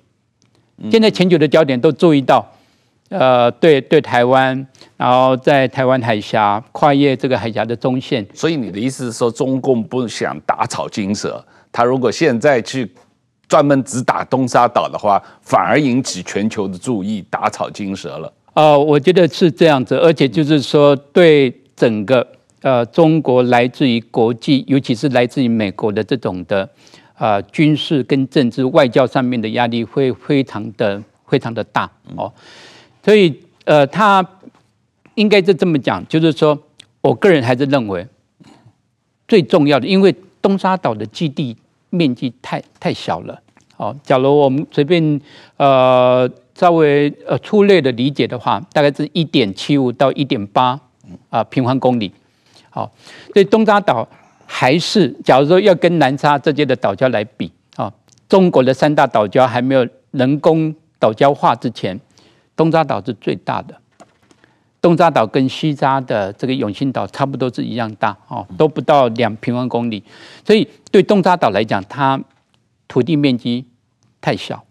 [0.90, 2.44] 现在全球的焦点都注意到，
[3.09, 8.27] 呃，对对台湾，然后在台湾海峡跨越这个海峡的中线。
[8.35, 12.90] 所以你的意思是说，中共不想打草惊蛇，他如果现在去
[13.46, 18.33] 专门只打东沙岛的话，反而引起全球的注意，打草惊蛇了。
[18.55, 21.55] 呃，我觉得是这样子，而且就是说对。
[21.77, 22.27] 整个
[22.62, 26.62] 呃，中国来自于国际，尤其是来自于美国的这种的
[27.15, 32.33] 啊、呃、军事跟政治外交上面的压力会非常的非常的大哦，
[33.05, 33.33] 所以
[33.65, 34.27] 呃，他
[35.15, 36.59] 应该是这么讲，就是说
[37.03, 38.05] 我个人还是认为
[39.29, 40.12] 最重要的，因为
[40.43, 41.57] 东沙岛的基地
[41.91, 43.41] 面积太太小了
[43.77, 43.95] 哦。
[44.03, 45.21] 假如我们随便
[45.59, 50.81] 呃稍微呃粗略的理解的话，大概是一点七五到一点八。
[51.31, 52.12] 啊，平方公里，
[52.71, 52.90] 好，
[53.33, 54.07] 所以东沙岛
[54.47, 57.92] 还是，假如说要跟南沙这些的岛礁来比啊，
[58.29, 61.99] 中国的三大岛礁还没有人工岛礁化之前，
[62.55, 63.75] 东沙岛是最大的。
[64.79, 70.05] 东沙岛跟西沙的这个永兴岛差不多是一样大哦，都不到两平方公里，
[70.45, 72.23] 所以对东沙岛来讲，它
[72.87, 73.66] 土地面积
[74.21, 74.64] 太小，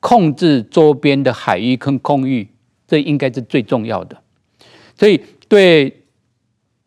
[0.00, 2.48] 控制周边的海域跟空域，
[2.86, 4.21] 这应该是最重要的。
[4.96, 6.02] 所以，对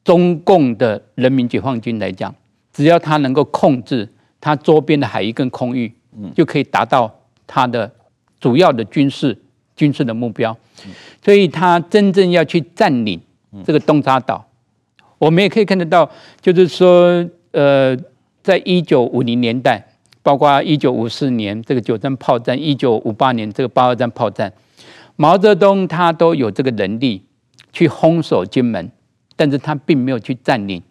[0.03, 2.33] 中共的人民解放军来讲，
[2.71, 4.07] 只要他能够控制
[4.39, 5.91] 他周边的海域跟空域，
[6.35, 7.13] 就可以达到
[7.45, 7.91] 他的
[8.39, 9.37] 主要的军事
[9.75, 10.55] 军事的目标。
[11.23, 13.19] 所以，他真正要去占领
[13.65, 14.45] 这个东沙岛，
[15.17, 16.09] 我们也可以看得到，
[16.41, 17.97] 就是说，呃，
[18.43, 19.87] 在一九五零年代，
[20.21, 24.53] 包括一九五四年这个九战炮战，一九五八年这个八二战炮战，
[25.15, 27.23] 毛泽东他都有这个能力
[27.75, 28.89] 去轰守金门，
[29.35, 30.81] 但是他并没有去占领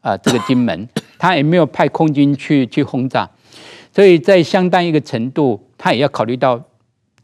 [0.00, 3.28] 啊、这个金门， 他也没有派空军去去轰炸，
[3.92, 6.62] 所以在相当一个程度，他也要考虑到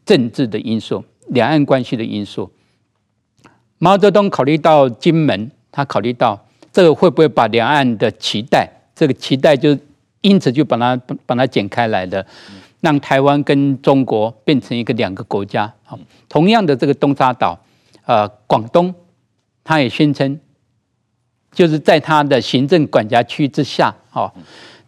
[0.05, 2.51] 政治的因素、两岸关系的因素。
[3.77, 9.77] 毛泽东考虑到金门，他考虑到这个会不会把两岸的脐带，这个脐带就
[10.19, 12.25] 因此就把它把它剪开来的，
[12.81, 15.73] 让台湾跟中国变成一个两个国家。
[16.27, 17.57] 同样的这个东沙岛，
[18.09, 18.91] 呃，广东，
[19.63, 20.39] 他也宣称，
[21.51, 23.93] 就是在他的行政管辖区之下。
[24.09, 24.33] 好，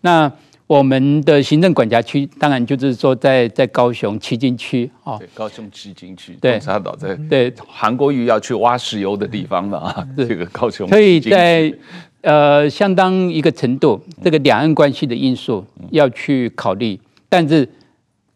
[0.02, 0.32] 那。
[0.72, 11.74] 我们的行政管辖区，当然就是说在在高雄旗津区哦，对，高雄旗津区，对，东沙岛在对韩国瑜要去挖石油的地方了啊，这个高雄，所以在
[12.22, 17.68] 呃相当一个程度，这个两岸关系的因素要去考虑，但是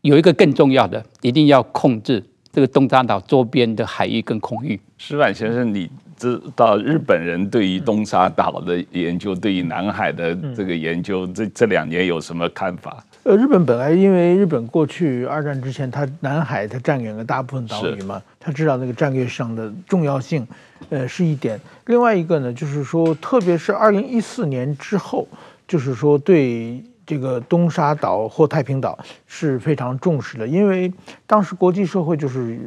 [0.01, 2.21] 有一个更重要的，一定要控制
[2.55, 4.79] 这个东沙岛周边的海域跟空域。
[4.97, 5.91] 石板先生，你。
[6.17, 13.03] 知道日本人对于东沙岛的研究，对于南海的这个研究，这这两年有什么看法？
[13.23, 20.47] 呃，日本本来因为日本过去二战之前，它南海它占领了大部分岛屿嘛，他知道那个战略上的重要性，
[20.87, 21.59] 呃，是一点。
[21.87, 25.27] 另外一个呢，就是说，特别是二零一四年之后，
[25.67, 30.91] 就是说对这个东沙岛或太平岛是非常重视的，因为
[31.27, 32.59] 当时国际社会就是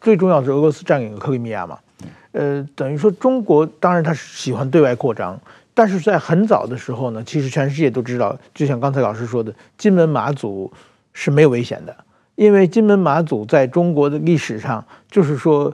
[0.00, 1.78] 最重要是俄罗斯占领克里米亚嘛。
[2.32, 5.38] 呃，等于说中国当然他是喜欢对外扩张，
[5.72, 10.72] 但是在很早的时候呢，其实全世界都知道，就像刚才老师说的，金门马祖
[11.12, 11.96] 是没有危险的，
[12.34, 15.72] 因为金门马祖在中国的历史上就是说，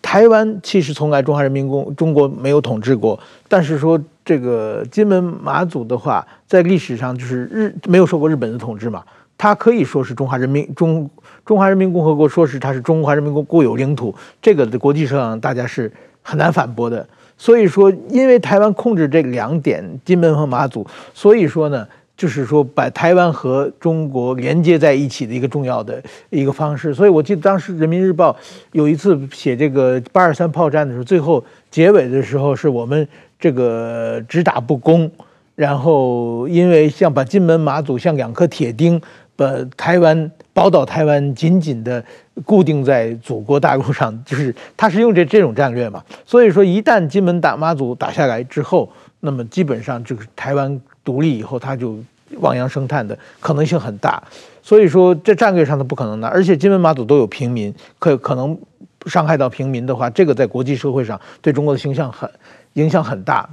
[0.00, 9.02] 台湾其实从来中华人民共中国没有统治过，但是说这个金门马祖的话，在历史上就是日没有受过日本的统治嘛。
[9.38, 11.10] 它可以说是中华人民中
[11.44, 17.06] 中华人民共和国，说是它是中华人民共固有领土，这个的国际上大家是很难反驳的。
[17.36, 21.86] 所以说，因为台湾控制这两点，金门和马祖，所以说呢，
[22.16, 26.94] 就是说把台湾和中国连接在一起的一个重要的一个方式。
[26.94, 28.32] 所以我记得当时《人民日报》
[28.72, 33.06] 有一次写这个八二三炮战的时候，最后结尾的时候是我们
[33.38, 35.10] 这个只打不攻，
[35.54, 39.00] 然后因为像把金门马祖像两颗铁钉。
[39.38, 42.02] 把台湾宝岛台湾紧紧地
[42.46, 46.02] 固定在祖国大陆上，就是他是用这这种战略嘛。
[46.24, 51.96] 所以说，一旦金门打马祖打下来之后，那么基本上就是台湾独立以后，他就
[52.40, 54.22] 望洋生叹的可能性很大。
[54.62, 58.58] 所以说，这战略上的不可能的，而且金门马祖都有平民，可可能
[59.06, 62.28] 伤害到平民的话，这个在国际社会上对中国的形象很
[62.72, 63.48] 影响很大。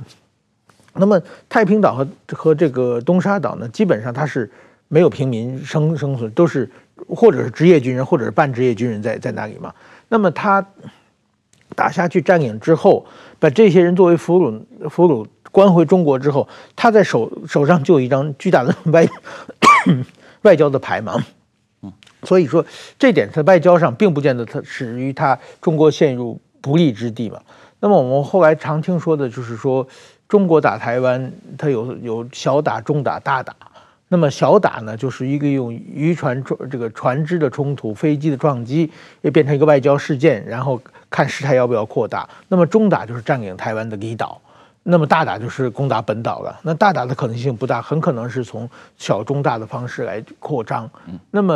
[0.96, 4.52] 那么太平岛和和这个东沙岛呢，基本上它是。
[4.90, 6.70] 没有平民生生存，都是
[7.08, 9.74] 或者是职业军人，或者是半职业军人在在那里嘛。
[10.08, 10.64] 那么他
[11.74, 13.04] 打下去占领之后，
[13.40, 19.08] 把这些人作为俘虏俘虏关回中国之后，他在手手上就有一张巨大的 外
[20.42, 21.16] 外交的牌嘛。
[22.24, 22.66] 所以说
[22.98, 27.40] 这点在外交上并不见得他使于他中国陷入不利之地嘛。
[27.80, 29.86] 那么我们后来常听说的就是说，
[30.28, 33.54] 中国打台湾，他有有小打、中打、大打。
[34.08, 38.90] 那么小打呢，就是一个用渔船这个船只的冲突、飞机的撞击，
[39.22, 42.30] 也变成一个外交事件，然后看事态要不要扩大。
[42.48, 44.40] 那么中打就是占领台湾的离岛，
[44.84, 46.60] 那么大打就是攻打本岛了。
[46.64, 50.90] 那大打的可能性不大，很可能是从小中大的方式来扩张。
[51.32, 51.56] 那么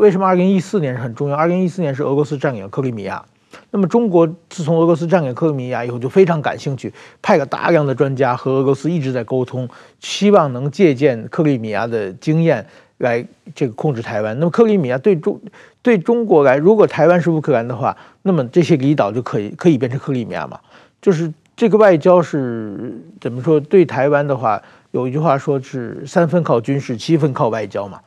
[0.00, 1.36] 为什么二零一四年是很重要？
[1.36, 3.22] 二零一四年是俄罗斯占领克里米亚。
[3.70, 6.90] 那么中国自从俄罗斯占领克里米亚以后，就非常感兴趣，
[7.20, 9.68] 派了大量的专家和俄罗斯一直在沟通，
[10.00, 12.66] 希望能借鉴克里米亚的经验
[12.96, 13.22] 来
[13.54, 14.38] 这个控制台湾。
[14.38, 15.38] 那么克里米亚对中
[15.82, 20.58] 对中国来，如果台湾是乌克兰的话，那么这些离岛就可以可以变成克里米亚嘛？
[21.02, 23.60] 就是这个外交是怎么说？
[23.60, 28.00] 对台湾的话，有一句话说是三分靠军事，七分靠外交嘛。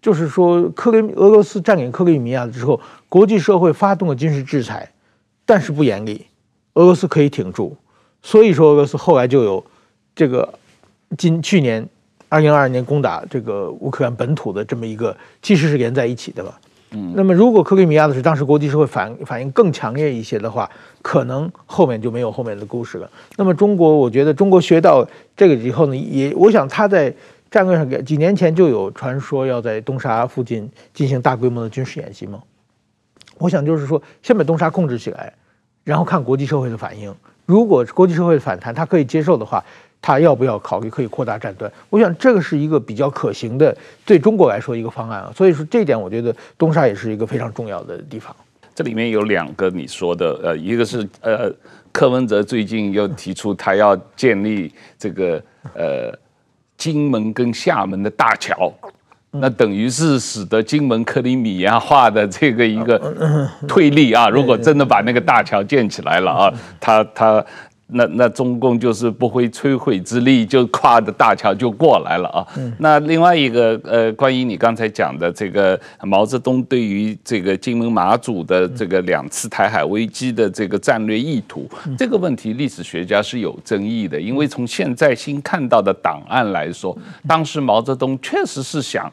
[0.00, 4.88] 就是说，克里俄罗斯占领克里米亚之后，国际社会发动了军事制裁。
[5.44, 6.24] 但是不严厉，
[6.74, 7.76] 俄罗斯可以挺住，
[8.22, 9.62] 所以说俄罗斯后来就有
[10.14, 10.48] 这个
[11.18, 11.86] 今去年
[12.28, 16.60] 二零二二年攻打这个乌克兰本土的这么一个，其实是连在一起的吧。
[16.92, 20.70] 嗯，那么如果克里米亚的是当时国际社会反反应更强烈一些的话，
[21.02, 23.10] 可能后面就没有后面的故事了。
[23.36, 27.12] 那么中国，我觉得中国学到这个以后呢，也我想他在
[27.50, 32.42] 战略上给几年前就有传说要在东沙附近进行大规模的军事演习吗？
[33.38, 35.32] 我想就是说，先把东沙控制起来。
[35.84, 37.12] 然后看国际社会的反应，
[37.44, 39.60] 如果国际社会的反弹他可以接受的话，
[40.00, 41.68] 他要不要考虑可以扩大战端？
[41.90, 45.32] 我想这个是一个比较可行的，对中国来说一个方案啊。
[45.34, 48.34] 所以说这一点，我觉得东沙也是一个非常重要的地方。
[48.74, 51.52] 这里面有两个你说的，呃，一个是呃，
[51.92, 55.42] 柯文哲最近又提出他要建立这个
[55.74, 56.12] 呃
[56.76, 58.72] 金门跟厦门的大桥，
[59.30, 67.44] 那等于是使得金门克里米亚化的这个一个推力啊，如果真的把那个大桥建起来了啊，他他。
[67.88, 72.46] 那那中共就是不费吹灰之力就跨着大桥就过来了啊。
[72.56, 86.96] 嗯、那另外一个呃，关于你刚才讲的这个毛泽东对于这个金门马祖的这个两次台海危机的这个战略意图，嗯、这个问题历史学家是有争议的，因为从现在新看到的档案来说，
[87.28, 89.12] 当时毛泽东确实是想。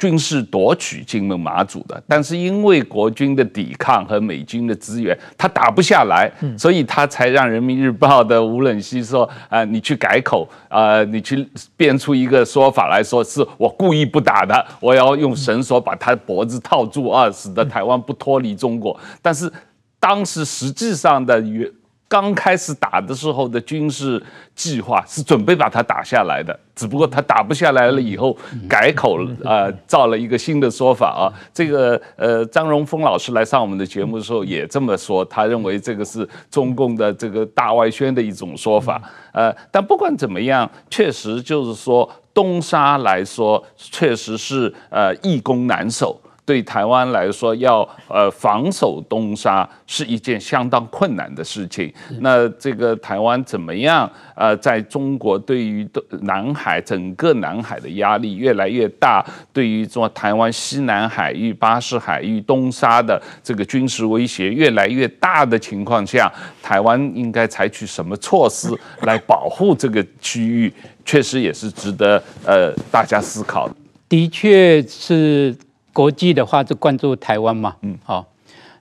[0.00, 11.46] 军事夺取金门马祖的，但是因为国军的抵抗和美军的支援，他打不下来，所以他才让人民日报的吴冷西说：“啊、呃，你去改口，啊、呃，你去
[11.76, 19.52] 编出一个说法来说，是我故意不打的，我要用绳索把他脖子套住啊，使得台湾不脱离中国。”但是
[19.98, 21.70] 当时实际上的原。
[22.10, 24.20] 刚开始打的时候的军事
[24.56, 28.36] 计划是准备把它打下来的，只不过他打不下来了以后
[28.68, 31.30] 改口了，呃，造了一个新的说法啊。
[31.54, 39.00] 这个呃，张荣峰老师来上我们的节目的时候也这么说，他认为这个是中共的这个大外宣的一种说法。
[39.32, 46.20] 呃，但不管怎么样，确实就是说东沙来说，确实是呃易攻难守。
[46.50, 51.94] 对台湾来说，要呃防守东沙是一件相当困难的事情。
[52.18, 54.10] 那这个台湾怎么样？
[54.34, 55.88] 呃，在中国对于
[56.22, 70.72] 南海整个南海的压力越来越大，对于说台湾西南海域、巴士海域、东沙的这个军事威胁越来越大的情况下，台湾应该采取什么措施来保护这个区域？
[71.04, 73.74] 确实也是值得呃大家思考的。
[74.08, 75.54] 的确是。
[75.92, 78.26] 国际的话就关注台湾嘛，嗯，好，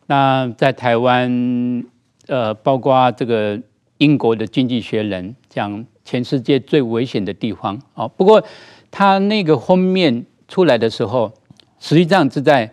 [0.05, 1.83] 那在台湾，
[2.27, 3.59] 呃，包括这个
[3.97, 8.43] 英国的《经济学人》讲全世界最危险的地方，哦，不过
[8.91, 11.33] 他那个封面出来的时候，
[11.79, 12.71] 实际上是在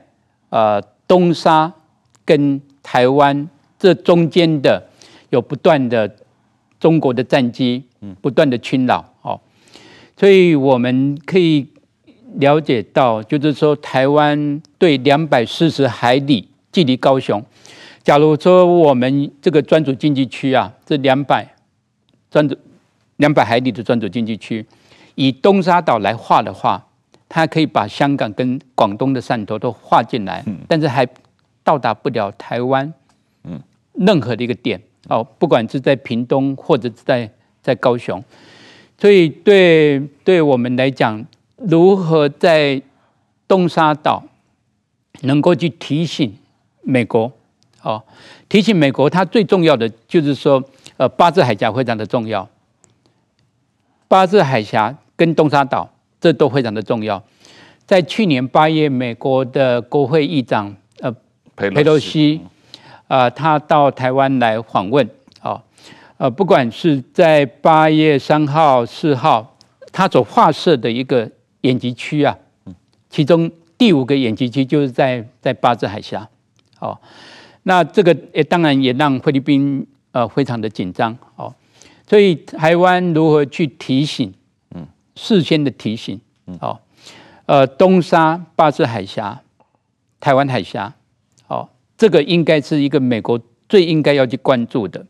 [0.51, 1.73] 呃东沙
[2.25, 4.87] 跟台湾这中间的
[5.31, 6.17] 有不断的
[6.79, 9.41] 中国的战机，嗯，不断的侵扰，哦，
[10.17, 11.67] 所以我们可以。
[12.39, 17.43] 了解到，就是说，台湾对两百四十海里距离高雄，
[18.03, 21.47] 假如说我们这个专属经济区啊，这两百
[22.31, 22.57] 专属
[23.17, 24.65] 两百海里的专属经济区，
[25.15, 26.87] 以东沙岛来划的话，
[27.27, 31.09] 它可以把香港跟广东的汕头都划进来，但是还
[31.65, 32.93] 到达不了台湾，
[33.95, 34.79] 任何的一个点
[35.09, 37.31] 哦，不管是在屏东或者是在
[37.63, 38.23] 在高雄，
[38.99, 41.25] 所以对对我们来讲。
[41.57, 42.83] 如何在
[43.49, 44.23] 东沙岛
[45.23, 46.37] 能够去提醒
[46.83, 47.33] 美国？
[47.81, 48.03] 哦，
[48.49, 50.63] 提醒美国，它最重要的就是说，
[50.99, 52.47] 呃，巴士海峡非常的重要。
[54.09, 55.89] 巴士海峡跟东沙岛
[56.21, 57.23] 这都非常的重要。
[57.87, 61.15] 在去年八月，美国的国会议长呃
[61.55, 62.43] 佩洛西
[63.09, 65.09] 啊，他到台湾来访问。
[65.41, 65.63] 哦，
[66.19, 69.57] 呃，不管是在八月三号、四号，
[69.91, 71.31] 他所划设的一个。
[71.67, 72.39] 演习区啊，
[73.11, 76.29] 其中第五个演习区就是在在巴士海峡，
[76.79, 76.97] 哦，
[77.65, 81.17] 那这个也当然也让菲律宾呃非常的紧张。
[81.35, 81.53] 哦，
[82.09, 84.33] 所以台湾如何去提醒，
[84.75, 84.87] 嗯，
[85.17, 86.21] 事先的提醒，
[86.61, 86.79] 哦，
[87.47, 89.43] 呃，东沙、巴士海峡、
[90.21, 90.95] 台湾海峡，
[91.49, 95.05] 哦，这个应该是一个美国最应该要去关注的，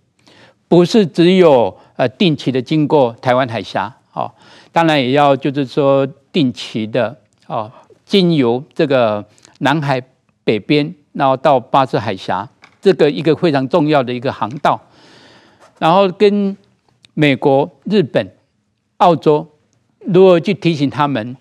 [0.68, 4.32] 不是只有呃定期的经过台湾海峡，哦，
[4.72, 6.08] 当然也要就是说。
[6.36, 7.16] 定期的
[7.46, 7.72] 哦，
[8.04, 9.24] 经由这个
[9.60, 9.98] 南海
[10.44, 12.46] 北边，然后到巴士海峡，
[12.82, 14.78] 这个一个非常重要的一个航道，
[15.78, 16.54] 然后跟
[17.14, 18.30] 美国、日本、
[18.98, 19.48] 澳洲
[20.00, 21.34] 如何去提醒他们，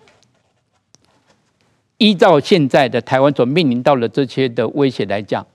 [1.98, 5.46] 依照现在的台湾所面临到的这些的威胁来讲，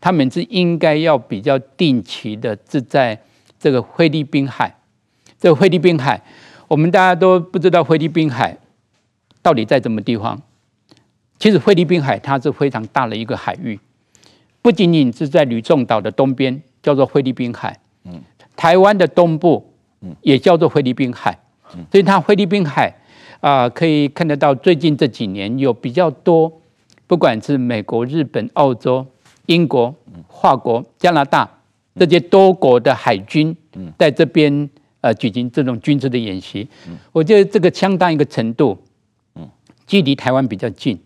[0.00, 3.20] 他们是应该要比较定期的，是在
[3.56, 4.74] 这个菲律宾海。
[5.38, 6.20] 这个菲律宾海，
[6.66, 8.58] 我们大家都不知道菲律宾海。
[9.42, 10.40] 到底在什么地方？
[11.38, 13.80] 其实菲律宾海它是非常大的一个海域，
[14.60, 18.20] 不仅仅是在吕宋岛的东边叫做菲律宾海，嗯，
[18.56, 19.72] 台湾的东部
[20.20, 21.38] 也叫做菲律宾海，
[21.90, 22.94] 所以它菲律宾海
[23.40, 26.60] 啊，可以看得到最近这几年有比较多，
[27.06, 29.06] 不管是美国、日本、澳洲、
[29.46, 29.94] 英国、
[30.28, 31.48] 法国、加拿大
[31.94, 33.56] 这些多国的海军
[33.98, 34.68] 在这边
[35.00, 36.68] 呃举行这种军事的演习，
[37.12, 38.78] 我觉得这个相当一个程度，
[39.90, 40.96] 距离台湾比较近，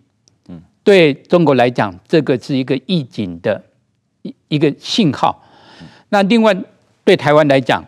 [0.48, 3.64] 嗯对中国来讲，这个是一个预警的
[4.20, 5.42] 一一个信号。
[6.10, 6.54] 那另外
[7.02, 7.82] 对台湾来讲，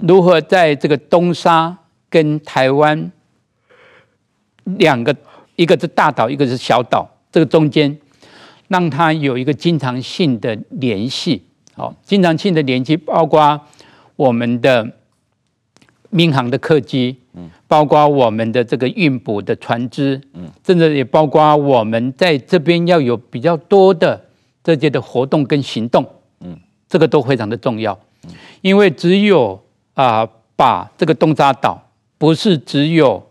[0.00, 1.76] 如何在这个东沙
[2.08, 3.12] 跟台湾
[4.64, 5.14] 两个，
[5.56, 7.98] 一个是大岛，一个是小岛，这个中间。
[8.68, 11.42] 让它有一个经常性的联系，
[11.74, 13.58] 好，经常性的联系包括
[14.14, 14.86] 我们的
[16.10, 24.20] 民航的客机，嗯，包括我们的这个运补的船只，嗯，甚至也包括我们在这边要有比较多的
[24.64, 26.04] 这些的活动跟行动，
[26.40, 26.58] 嗯，
[26.88, 27.96] 这个都非常的重要，
[28.62, 29.62] 因为只有
[29.94, 31.80] 啊把这个东沙岛
[32.18, 33.24] 不是只有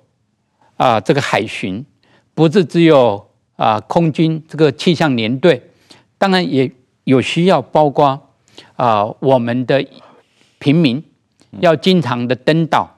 [0.77, 1.85] 啊这个海巡，
[2.33, 3.25] 不是只有。
[3.57, 5.59] 啊，空军这个气象联队，
[6.19, 6.71] 当然也
[7.05, 8.29] 有需要，包括
[8.75, 9.83] 啊，我们的
[10.59, 11.03] 平民
[11.59, 12.96] 要经常的登岛，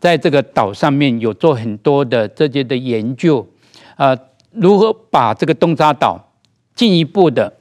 [0.00, 3.46] 在这个岛上面有做很多的这些的研究，
[3.96, 4.16] 啊，
[4.50, 6.32] 如何把这个东沙岛
[6.74, 7.54] 进一步的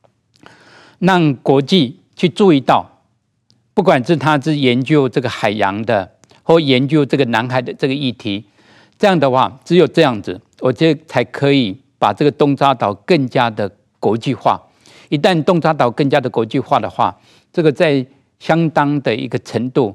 [1.00, 3.02] 让国际去注意到，
[3.74, 8.46] 不管是他是研究这个海洋的，或研究这个南海的这个议题，
[8.98, 10.40] 这样的话，只有这样子。
[10.60, 13.70] 我觉得才可以把这个东沙岛更加的
[14.00, 14.62] 国际化。
[15.10, 17.14] 一旦东沙岛更加的国际化的话，
[17.52, 18.06] 这个在
[18.38, 19.94] 相当的一个程度，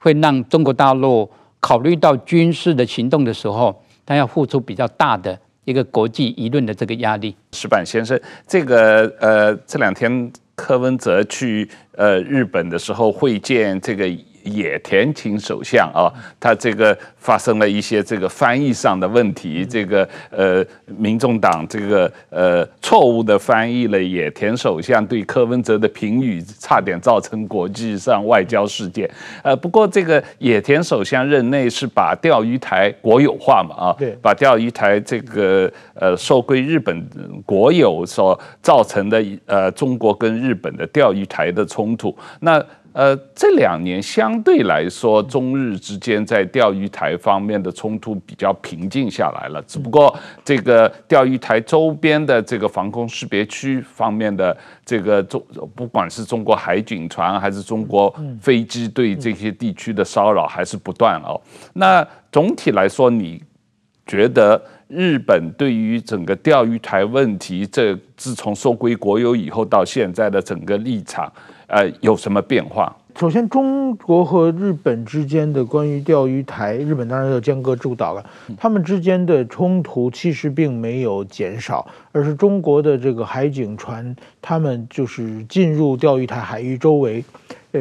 [0.00, 1.30] 会让中国大陆
[1.60, 7.36] 考虑到军事的行动的时候，他要付出比较大的一个国际舆论的这个压力。
[7.52, 14.10] 石板先生，这个呃，这两天柯文哲去呃日本的时候会见这个。
[14.44, 29.08] 野田勤首相啊，他这个发生了一些这个翻译上的问题，这个呃，民众党这个呃错误的翻译了野田首相对柯文哲的评语，差点造成国际上外交事件。
[29.42, 37.08] 呃，不过这个野田首相任内是把钓鱼台国有化嘛啊，对，把钓鱼台这个呃收归日本
[37.44, 42.64] 国有所造成的呃中国跟日本的钓鱼台的冲突，那。
[42.92, 49.62] 呃，这两年相对来说，中日之间在钓鱼台方面的冲突比较平静下来了。
[49.62, 50.12] 只不过，
[50.44, 55.40] 这个钓鱼台周边的这个防空识别区方面的这个中，
[55.74, 61.40] 不管是中国海警船还是中国飞机对这些地区的骚扰还是不断哦。
[61.74, 63.40] 那总体来说，你
[64.04, 71.32] 觉得日本对于整个钓鱼台问题，这自从收归国有以后到现在的整个立场？
[71.70, 72.94] 呃，有什么变化？
[73.16, 78.24] 首先，中国和日本之间的关于钓鱼台，日本当然要尖阁诸岛了，
[78.56, 87.24] 他们之间的冲突其实并没有减少，而是中国的这个海警船，他们就是进入钓鱼台海域周围，
[87.72, 87.80] 呃。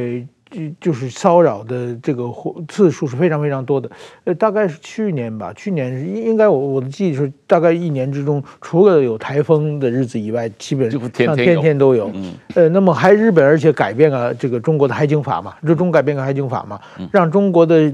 [0.50, 2.24] 就就是骚扰的这个
[2.68, 3.90] 次数是非常非常多的，
[4.24, 12.12] 呃，大概是去年吧，去年应应该我我的记忆是大概一年之中，除了有台风的日子以外，基本上天天都有。
[12.56, 16.80] 呃，那么还日本而且改变了这个中国的海警法嘛，就中改变了海警法嘛，
[17.12, 17.94] 让中国的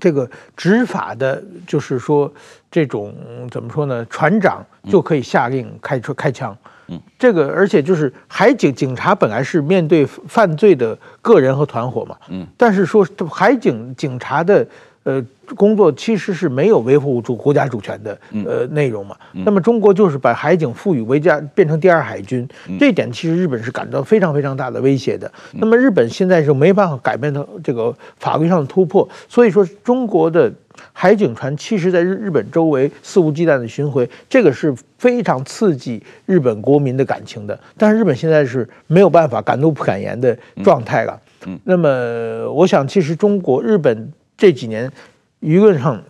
[0.00, 2.32] 这个执法的，就是说
[2.70, 3.14] 这种
[3.50, 6.56] 怎么说呢，船长就可以下令开车开枪。
[7.18, 14.66] 这个，而且就是海警警察本来是面对犯罪的个人和团伙嘛，嗯，但是说海警警察的
[15.04, 15.24] 呃
[15.54, 22.46] 工作其实是没有维护主国家主权的呃内容嘛，那么中国就是把海警赋予为家变成第二海军，
[22.78, 25.30] 这一点其实日本是感到非常非常大的威胁的。
[25.52, 30.52] 那么日本现在是没办法改变的这个法律上的突破，所以说中国的。
[30.92, 37.58] 海警船其实在日日本周围肆无忌惮的巡回，这个是非常刺激日本国民的感情的。
[37.76, 41.20] 但是日本现在是没有办法敢怒不敢言的状态了。
[41.46, 41.88] 嗯，那么
[42.52, 44.90] 我想，其实中国、日本这几年
[45.40, 46.02] 舆论上。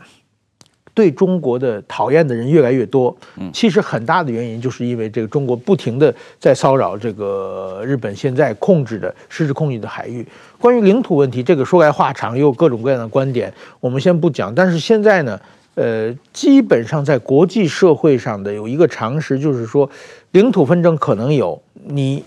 [0.95, 3.17] 对中国的讨厌的人越来越多，
[3.53, 10.27] 其实很大的原因就是因为这个中国不停地在骚扰这个日本现在控制的实质控制的海域。
[10.59, 14.55] 关于领土问题，这个说来话长，也有各种各样的观点，我们先不讲。
[14.55, 15.41] 但是现在呢，
[15.75, 19.89] 呃，基本上在国际社会上的有一个常识，就是说，
[20.33, 22.23] 领土纷争可能有，你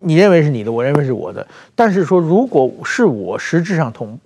[0.00, 1.46] 你认为是你的，我认为是我的。
[1.74, 4.18] 但是说，如果是我实质上统，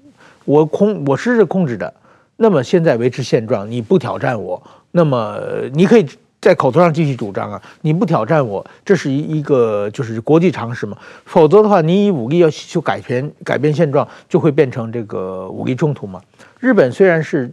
[0.45, 1.95] 我控我实质控制的。
[2.41, 4.63] 那么现在维持现状，你不挑战我，
[4.93, 5.41] 那么
[5.75, 6.07] 你可以
[6.41, 7.61] 在口头上继续主张啊。
[7.81, 10.97] 你不挑战我，这是一一个就是国际常识嘛。
[11.25, 16.21] 否则的话，你以武力要去改变改变现状，就会变成这个武力冲突嘛。
[16.61, 17.53] 日本虽然是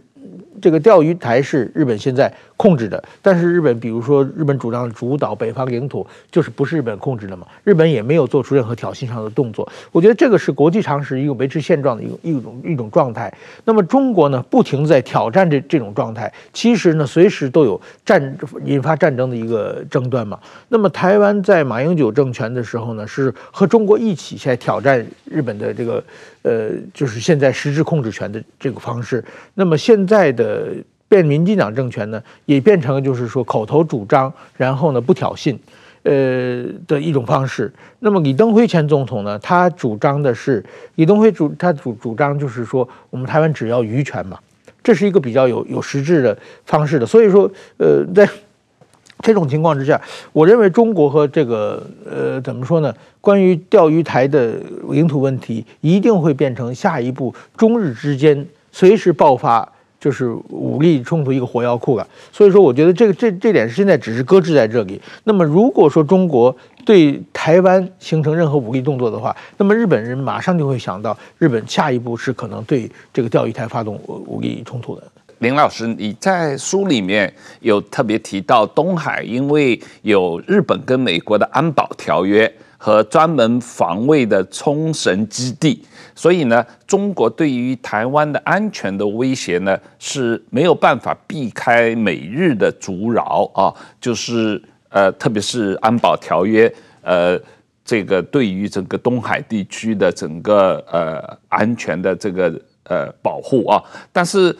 [0.60, 7.46] 这个钓鱼台是日本现在控制的，但是日本比如说日本主张主导北方领土，就是不是日本控制的嘛？
[7.64, 9.70] 日本也没有做出任何挑衅上的动作。
[9.92, 13.32] 我觉得这个是国际常识，一个维持现状的一个一种一种状态。
[13.64, 20.38] 那么中国呢，不停在挑战这这种状态，其实呢，随时都有战引发战争的一个争端嘛。
[20.68, 26.02] 那么台湾在马英九政权的时候呢，是和中国一起在挑战日本的这个
[26.42, 29.22] 呃，就是现在实质控制权的这个方式。
[29.54, 35.56] 那么现在的呃变民进党政权呢，也变成就是说口头主张，然后呢不挑衅，
[36.02, 37.72] 呃的一种方式。
[38.00, 40.64] 那么李登辉前总统呢，他主张的是
[40.96, 44.38] 李登辉主他主主张就是说，我们台湾只要渔权嘛，
[44.82, 47.06] 这是一个比较有有实质的方式的。
[47.06, 48.28] 所以说，呃，在
[49.22, 50.00] 这种情况之下，
[50.32, 52.94] 我认为中国和这个呃怎么说呢？
[53.20, 54.54] 关于钓鱼台的
[54.90, 58.46] 领土问题，一定会变成下一步中日之间。
[58.70, 59.66] 随时爆发
[59.98, 65.00] 就是武力冲突一个火药库了，所以说我觉得这个这这点现在只是搁置在这里。
[65.24, 75.02] 那么如果说中国对台湾形成任何武力动作的话，那么日本人马上就会想到日本下一步是可能对这个钓鱼台发动武力冲突的。
[75.38, 85.82] 林老师，你在书里面有特别提到东海，因为有日本跟美国的安保条约和专门防卫的冲绳基地。
[86.16, 97.38] 所以呢，中国对于台湾的安全的威胁呢，是没有办法避开美日的阻扰啊，就是呃，特别是安保条约，呃，
[97.84, 103.80] 这个对于整个东海地区的整个呃安全的这个呃保护啊，
[104.12, 104.56] 但是。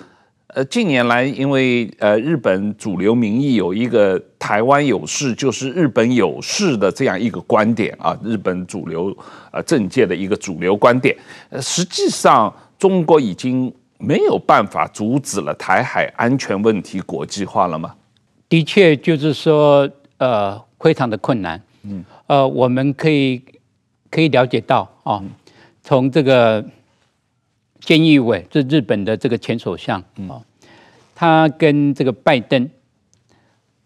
[0.56, 9.14] 呃，近年来，因为呃，日本主流民意有一个“台湾有事就是日本有事”的这样一个观点啊，日本主流
[9.50, 11.14] 呃政界的一个主流观点。
[11.50, 17.94] 呃，实际上，中国已经没有办法阻止了台海安全问题国际化了吗？
[18.48, 19.86] 的确，就是说，
[20.16, 21.60] 呃，非常的困难。
[21.82, 23.42] 嗯，呃，我们可以
[24.10, 25.22] 可以了解到啊，
[25.82, 26.64] 从这个。
[27.86, 30.42] 菅义伟这日本的这个前首相啊，
[31.14, 32.68] 他跟这个拜登，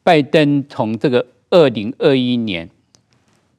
[0.02, 2.70] 拜登从这个二零二一年，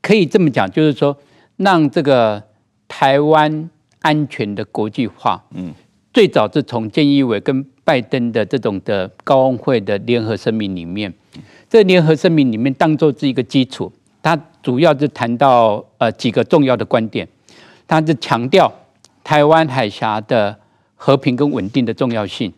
[0.01, 1.15] 可以这么讲，就是说
[1.57, 2.41] 让这个
[2.87, 3.69] 台湾
[3.99, 5.75] 安全的国际化，嗯，
[6.11, 11.13] 最早是从菅义伟跟拜登的这种的高峰会的联合声明里面，
[11.69, 17.27] 这联合声明里面当做是一个基础，他主要是谈到呃几个重要的观点，
[17.87, 18.73] 他是强调。
[19.23, 20.57] 台湾海峡的
[20.95, 22.51] 和平跟稳定的重要性，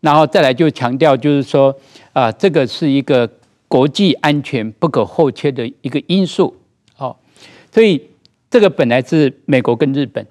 [0.00, 1.74] 然后再来就强调，就是说，
[2.12, 3.28] 啊，这个是一个
[3.66, 6.56] 国际安全不可或缺的一个因素。
[6.96, 7.16] 哦，
[7.72, 8.08] 所以
[8.50, 10.26] 这个本来是美国跟日本，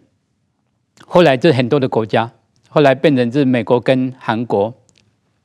[1.06, 2.32] 后来这很多的国家，
[2.70, 4.74] 后来变成是美国跟韩国、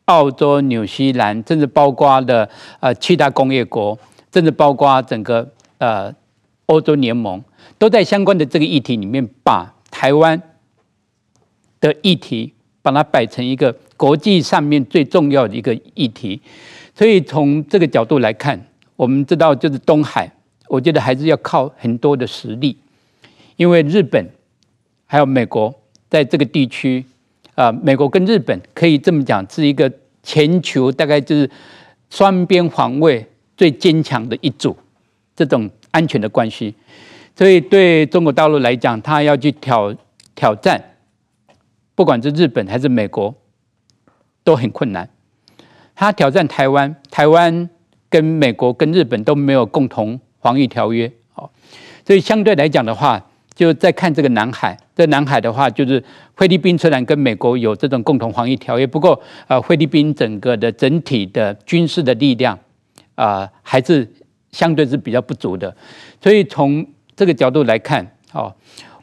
[0.07, 2.49] 澳洲、纽西兰，甚至包括的
[2.81, 3.99] 呃七大工业国，
[4.33, 6.15] 甚至包括整个呃
[6.67, 7.43] 欧洲联盟，
[7.77, 9.75] 都在相关的这个议题里面把。
[9.93, 10.43] 台湾
[11.81, 16.41] 的议题，把它摆成一个国际上面最重要的一个议题，
[16.95, 18.61] 所以从这个角度来看，
[18.97, 20.29] 我们知道就是东海，
[20.67, 22.77] 我觉得还是要靠很多的实力，
[23.57, 24.29] 因为日本
[25.07, 25.73] 还有美国
[26.09, 27.05] 在这个地区，
[27.55, 31.49] 啊，美国跟日本可以这么讲，是一个全球大概就是
[32.11, 33.25] 双边防卫
[33.57, 34.77] 最坚强的一组，
[35.37, 36.75] 这种安全的关系。
[37.35, 39.95] 所以对中国大陆来讲，他要去挑
[40.35, 40.97] 挑战，
[41.95, 43.35] 不管是日本还是美国，
[44.45, 45.09] 都很困难。
[45.95, 47.69] 他挑战台湾，台湾
[48.09, 51.49] 跟美国跟日本都没有共同防御条约，哦，
[52.07, 53.25] 所以相对来讲的话，
[53.55, 54.79] 就再看这个南海。
[54.95, 56.03] 这南海的话，就是
[56.37, 62.59] 菲律宾虽然跟美国有这种共同防御条约，不过呃，菲律宾整个的整体的军事的力量
[63.15, 64.11] 啊，还是
[64.51, 65.75] 相对是比较不足的。
[66.21, 68.55] 所以从这个角度来看，哦，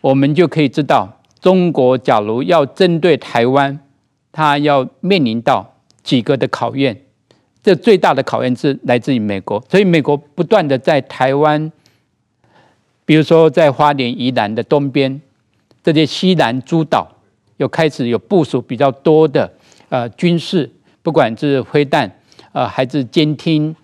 [0.02, 3.80] 我们就可以知道，中国假如要针对台湾，
[4.32, 7.02] 它要面临到几个的考验。
[7.62, 11.72] 这最大的考验是来自于美国，所以美国不断的在台湾，
[13.06, 15.22] 比如说在花莲宜兰的东边，
[15.84, 17.08] 这些西南诸岛，
[17.58, 19.52] 又开始有部署比较多的
[19.90, 20.72] 呃军事，
[21.04, 22.10] 不管是飞弹，
[22.54, 23.76] 呃还是监听，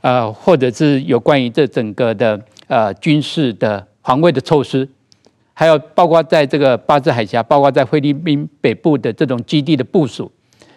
[0.00, 2.40] 呃或者是有关于这整个的。
[2.68, 4.88] 呃，军事的防卫的措施，
[5.52, 10.30] 还有包括在这个巴士海峡，包括在菲律宾北部的这种基地的部署，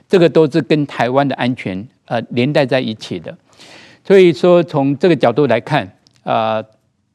[0.08, 3.36] 这个都是跟台湾的安全呃连带在一起的。
[4.04, 5.92] 所以说，从这个角度来看，
[6.24, 6.64] 呃，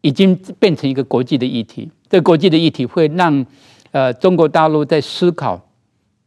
[0.00, 1.90] 已经变成一个国际的议题。
[2.10, 3.44] 这国际的议题会让
[3.92, 5.60] 呃中国大陆在思考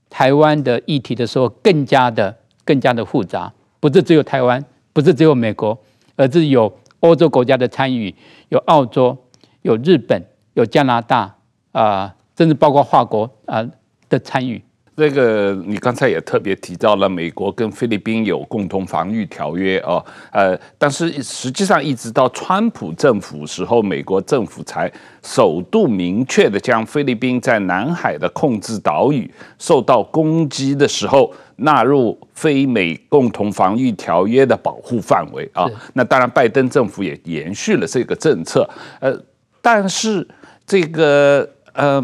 [0.09, 2.35] 台湾的议题的时候，更加的
[2.65, 5.77] 更加的复杂，不是只有台湾，不是只有美国，
[6.15, 8.15] 而是有欧洲国家的参与，
[8.49, 9.17] 有澳洲，
[9.61, 11.35] 有日本，有加拿大
[11.71, 13.65] 啊、甚至包括法国啊、
[14.09, 14.63] 的参与。
[14.97, 24.91] 这个你刚才也特别提到了，美国跟菲律宾有共同防御条约哦，呃，但是实际上一直到川普政府时候，美国政府才
[25.21, 35.69] 首度明确的将菲律宾在南海的控制岛屿受到攻击的时候纳入非美共同防御条约的保护范围啊。
[35.93, 38.67] 那当然，拜登政府也延续了这个政策，
[38.99, 39.15] 呃，
[39.61, 40.27] 但是
[40.65, 42.03] 这个呃。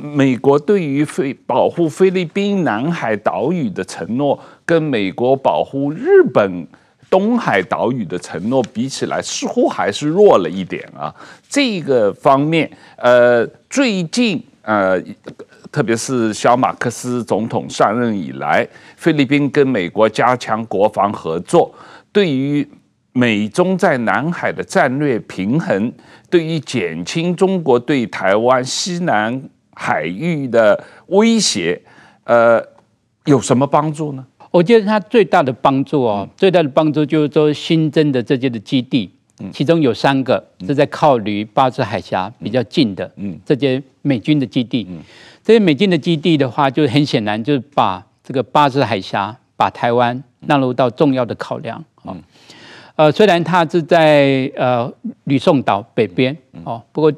[0.00, 6.66] 美国对于菲保护菲律宾南海岛屿的承诺，跟美国保护日本
[7.08, 11.14] 东海岛屿的承诺比起来，似乎还是弱了一点啊。
[11.48, 15.00] 这个方面，呃，最近呃，
[15.70, 18.66] 特别是小马克思总统上任以来，
[18.96, 21.72] 菲律宾跟美国加强国防合作，
[22.10, 22.66] 对于
[23.12, 25.92] 美中在南海的战略平衡，
[26.28, 29.40] 对于减轻中国对台湾西南。
[29.74, 31.80] 海域的威胁，
[32.24, 32.62] 呃，
[33.24, 34.24] 有什么帮助呢？
[34.50, 39.10] 我觉得它最大的帮助哦，最大的帮助就是说新增的这些的基地，
[39.40, 39.50] 嗯。
[39.52, 45.02] 其中有三个是在靠离巴士海峡比较近的，嗯，这些美军的基地，嗯。
[45.42, 52.22] 这些美军的基地的话，就很显然就是把这个巴士海峡，把台湾纳入到重要的考量，嗯，
[52.94, 54.92] 呃，虽然它是在呃
[55.24, 57.12] 吕宋岛北边，哦，不过。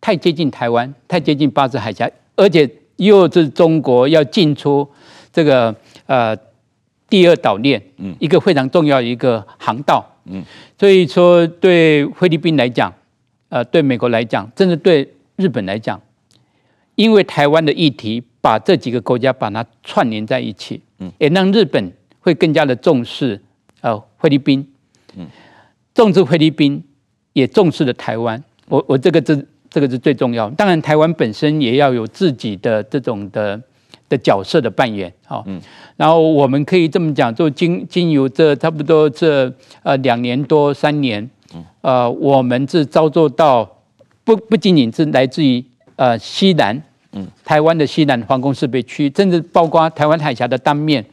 [0.00, 4.88] 太接近台湾，太接近巴士海峡，而且又是中国要进出
[5.32, 5.74] 这个
[6.06, 6.36] 呃
[7.08, 10.42] 第二岛链，嗯，一个非常重要的一个航道，嗯，
[10.78, 12.92] 所以说对菲律宾来讲，
[13.48, 16.00] 呃，对美国来讲，甚至对日本来讲，
[16.94, 23.40] 因为台湾的议题把这几个国家把它串联在一起，嗯，也让日本会更加的重视
[23.80, 24.66] 呃菲律宾，
[25.16, 25.26] 嗯，
[25.92, 26.84] 重视菲律宾，
[27.32, 29.46] 也重视了台湾，我我这个是。
[29.70, 30.48] 这个是最重要。
[30.50, 33.60] 当然，台湾本身也要有自己的这种的
[34.08, 35.44] 的角色的扮演，好。
[35.46, 35.60] 嗯。
[35.96, 39.52] 然后我们可以这么讲，就经经由这差不多这
[39.82, 41.64] 呃两年多三年，嗯。
[41.80, 43.68] 呃，我们是遭受到
[44.24, 45.62] 不不仅仅是来自于
[45.96, 51.04] 呃西南，嗯，台湾的西南防空识别区，甚至包括台湾海峡的当面，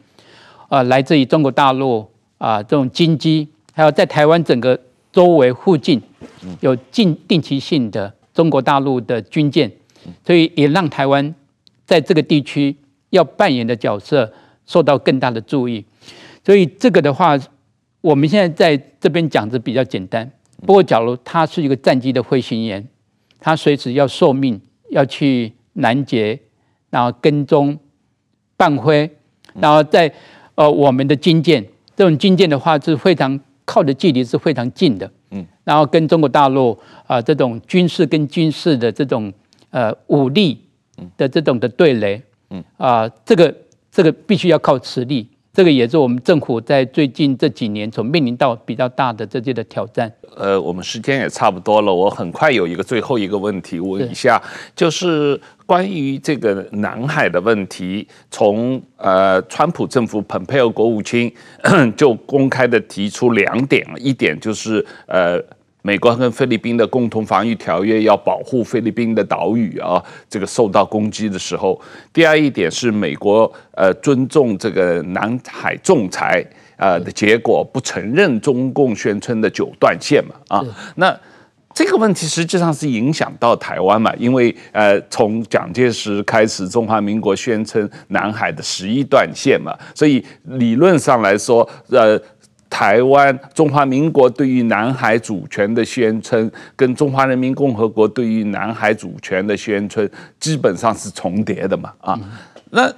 [0.70, 4.80] 呃，来自于中国大陆啊这种军机，还有在台湾整个
[5.12, 6.02] 周围附近
[6.62, 8.14] 有定定期性的。
[8.36, 9.72] 中国大陆的军舰，
[10.24, 11.34] 所以也让台湾
[11.86, 12.76] 在这个地区
[13.10, 14.32] 要扮演的角色
[14.68, 15.84] 受到更大的注意。
[16.44, 17.36] 所以这个的话，
[18.02, 20.30] 我们现在在这边讲的比较简单。
[20.66, 22.86] 不过，假如他是一个战机的飞行员，
[23.40, 24.60] 他随时要受命
[24.90, 26.40] 要去拦截，
[26.90, 27.78] 然后跟踪、
[28.58, 29.10] 伴飞，
[29.54, 30.14] 然后在
[30.56, 31.66] 呃我们的军舰，
[31.96, 35.12] 这种军舰的话是非常靠的距离是非常近的。
[35.32, 36.72] 嗯，然后跟中国大陆
[37.08, 39.34] 啊、呃、这种军事跟军事的这种
[39.72, 40.62] 呃武力
[41.18, 43.54] 的这种的对垒，嗯啊、呃，这个
[43.92, 50.12] 这个必须要靠实力，这个也是我们政府在最近这几年所面临到比较大的这些的挑战。
[50.36, 54.42] 呃，我们时间也差不多了，我很快有一个最后一个问题问一下，
[54.76, 61.34] 就是关于这个南海的问题，从呃川普政府蓬佩奥国务卿
[61.96, 65.42] 就公开的提出两点，一点就是呃
[65.86, 71.80] 美国跟菲律宾的共同防御条约要保护菲律宾的岛屿啊，这个受到攻击的时候；
[72.12, 76.44] 第二一点是美国呃尊重这个南海仲裁。
[76.78, 80.62] 呃的结果不承认中共宣称的九段线嘛啊，
[80.96, 81.18] 那
[81.74, 92.20] 这个问题实际上是影响到台湾嘛，因为呃从蒋介石开始，中华民国宣称南海的十一段线嘛，所以理论上来说，呃
[92.76, 100.10] 台湾中华民国对于南海主权的宣称，跟中华人民共和国对于南海主权的宣称
[100.42, 102.20] 基本上是重叠的嘛啊，
[102.72, 102.94] 那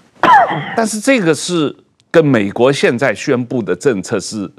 [0.76, 1.74] 但是这个是。
[2.08, 4.50] 跟美国现在宣布的政策是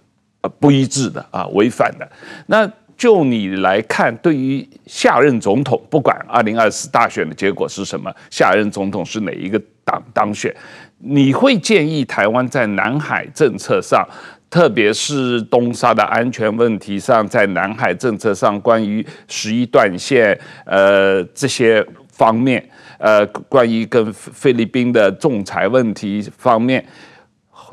[0.41, 2.07] 呃不一致的啊，违反的。
[2.45, 10.55] 那就你来看，对于下任总统，不管二零二四大选的结果是什么，下任总统是哪一个党当选，
[10.99, 14.07] 你会建议台湾在南海政策上，
[14.49, 22.63] 特别是东沙的安全问题上，在南海政策上，关于十一段线呃这些方面，
[22.97, 26.85] 呃，关于跟菲律宾的仲裁问题方面。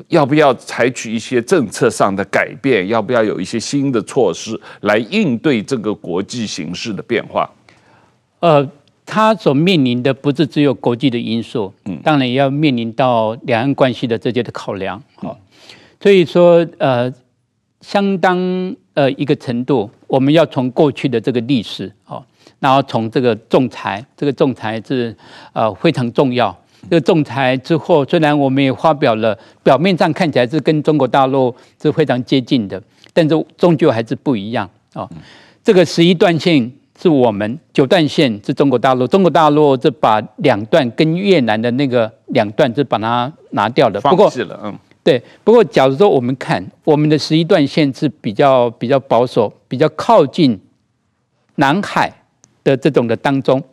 [0.09, 2.85] 要不要采取一些政策上的改变？
[2.89, 7.49] 要不要有一些新的措施来应对这个国际形势的变化？
[8.41, 8.69] 呃，
[9.05, 15.39] 它所面临的不是只有国际的因素，嗯，当然也要面临到两岸关系的这些的考量，好，
[16.05, 17.11] 所以说呃，
[17.81, 18.37] 相当
[18.93, 22.23] 呃一个程度，我们要从过去的这个历史，哦，
[22.59, 25.17] 然后从这个仲裁，这个仲裁是
[25.53, 26.55] 呃非常重要。
[26.83, 31.51] 这个仲裁之后，虽然我们也发表了，表面上看起来是跟中国大陆
[31.81, 32.79] 是非常接近的，
[33.11, 35.09] 但是终究还是不一样啊。
[35.63, 36.71] 这个十一段线。
[36.97, 43.99] 是我们九段线是中国大陆，中国大陆就把两段跟越南的那个两段就把它拿掉了。
[43.99, 44.73] 放弃了，嗯，
[45.05, 45.23] 对。
[45.45, 50.59] 不过，假如说我们看我们的十一段线是比较比较保守，比较靠近
[51.55, 52.11] 南海
[52.63, 53.63] 的这种的当中，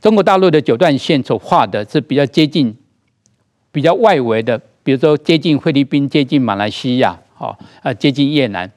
[0.00, 2.74] 中国大陆的九段线所画的是比较接近
[3.72, 8.70] 比较外围的，比如说接近菲律宾、接近马来西亚，好啊，接近越南。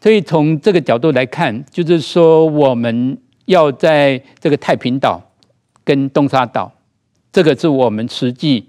[0.00, 3.18] 所以从这个角度来看，就是说我们。
[3.46, 5.20] 要在这个太平岛
[5.82, 6.72] 跟东沙岛，
[7.32, 8.68] 这个是我们实际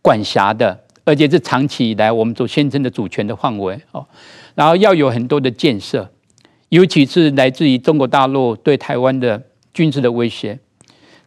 [0.00, 4.04] 管辖的，而且是长期以来我们所宣称的主权的范围哦。
[4.54, 6.10] 然后要有很多的建设，
[6.68, 9.42] 尤其是来自于中国大陆对台湾的
[9.72, 10.58] 军事的威胁。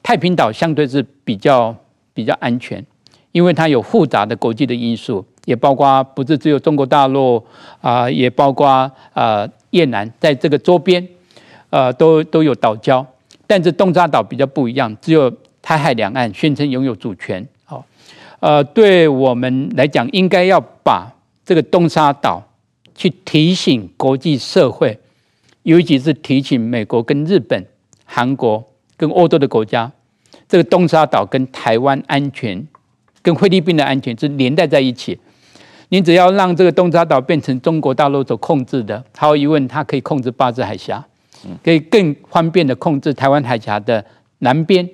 [0.04, 1.76] 太平岛相对是比较
[2.14, 2.86] 比较安全，
[3.32, 7.44] 因为它有复杂的国际的因素，也包括不是只有中国大陆
[7.82, 11.08] 啊，也包括啊越南在这个周边。
[11.72, 13.06] 呃，都都有岛礁，
[13.46, 17.48] 但是东沙岛比较不一样，只有台海两岸宣称拥有主权。
[18.40, 21.12] 呃，对我们来讲，应该要把
[21.46, 22.44] 这个东沙岛
[22.96, 24.98] 去提醒国际社会，
[25.64, 27.66] 尤其是提醒美国、跟日本、
[28.06, 28.64] 韩国、
[28.96, 29.92] 跟欧洲的国家，
[30.48, 32.68] 这个东沙岛跟台湾安全、
[33.22, 35.20] 跟菲律宾的安全是连带在一起。
[35.90, 41.06] 你只要让这个东沙岛变成中国大陆所控制的，毫无疑问，它可以控制八字海峡。
[41.64, 44.04] 可以更方便的控制台湾海峡的
[44.40, 44.86] 南边，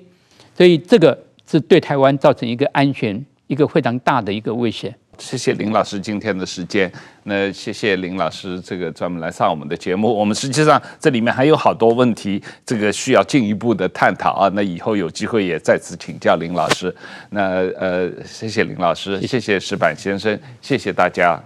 [0.56, 4.94] 所以这个是对台湾造成一个安全一个非常大的一个威胁。
[5.18, 6.92] 谢谢林老师今天的时间，
[7.22, 10.12] 那谢谢林老师这个专门来上我们的节目。
[10.12, 14.50] 我们实际上这里面还有好多问题，这个需要进一步的探讨啊。
[14.52, 16.94] 那以后有机会也再次请教林老师。
[17.30, 21.42] 那呃，谢谢林老师，谢谢石板先生，谢谢大家。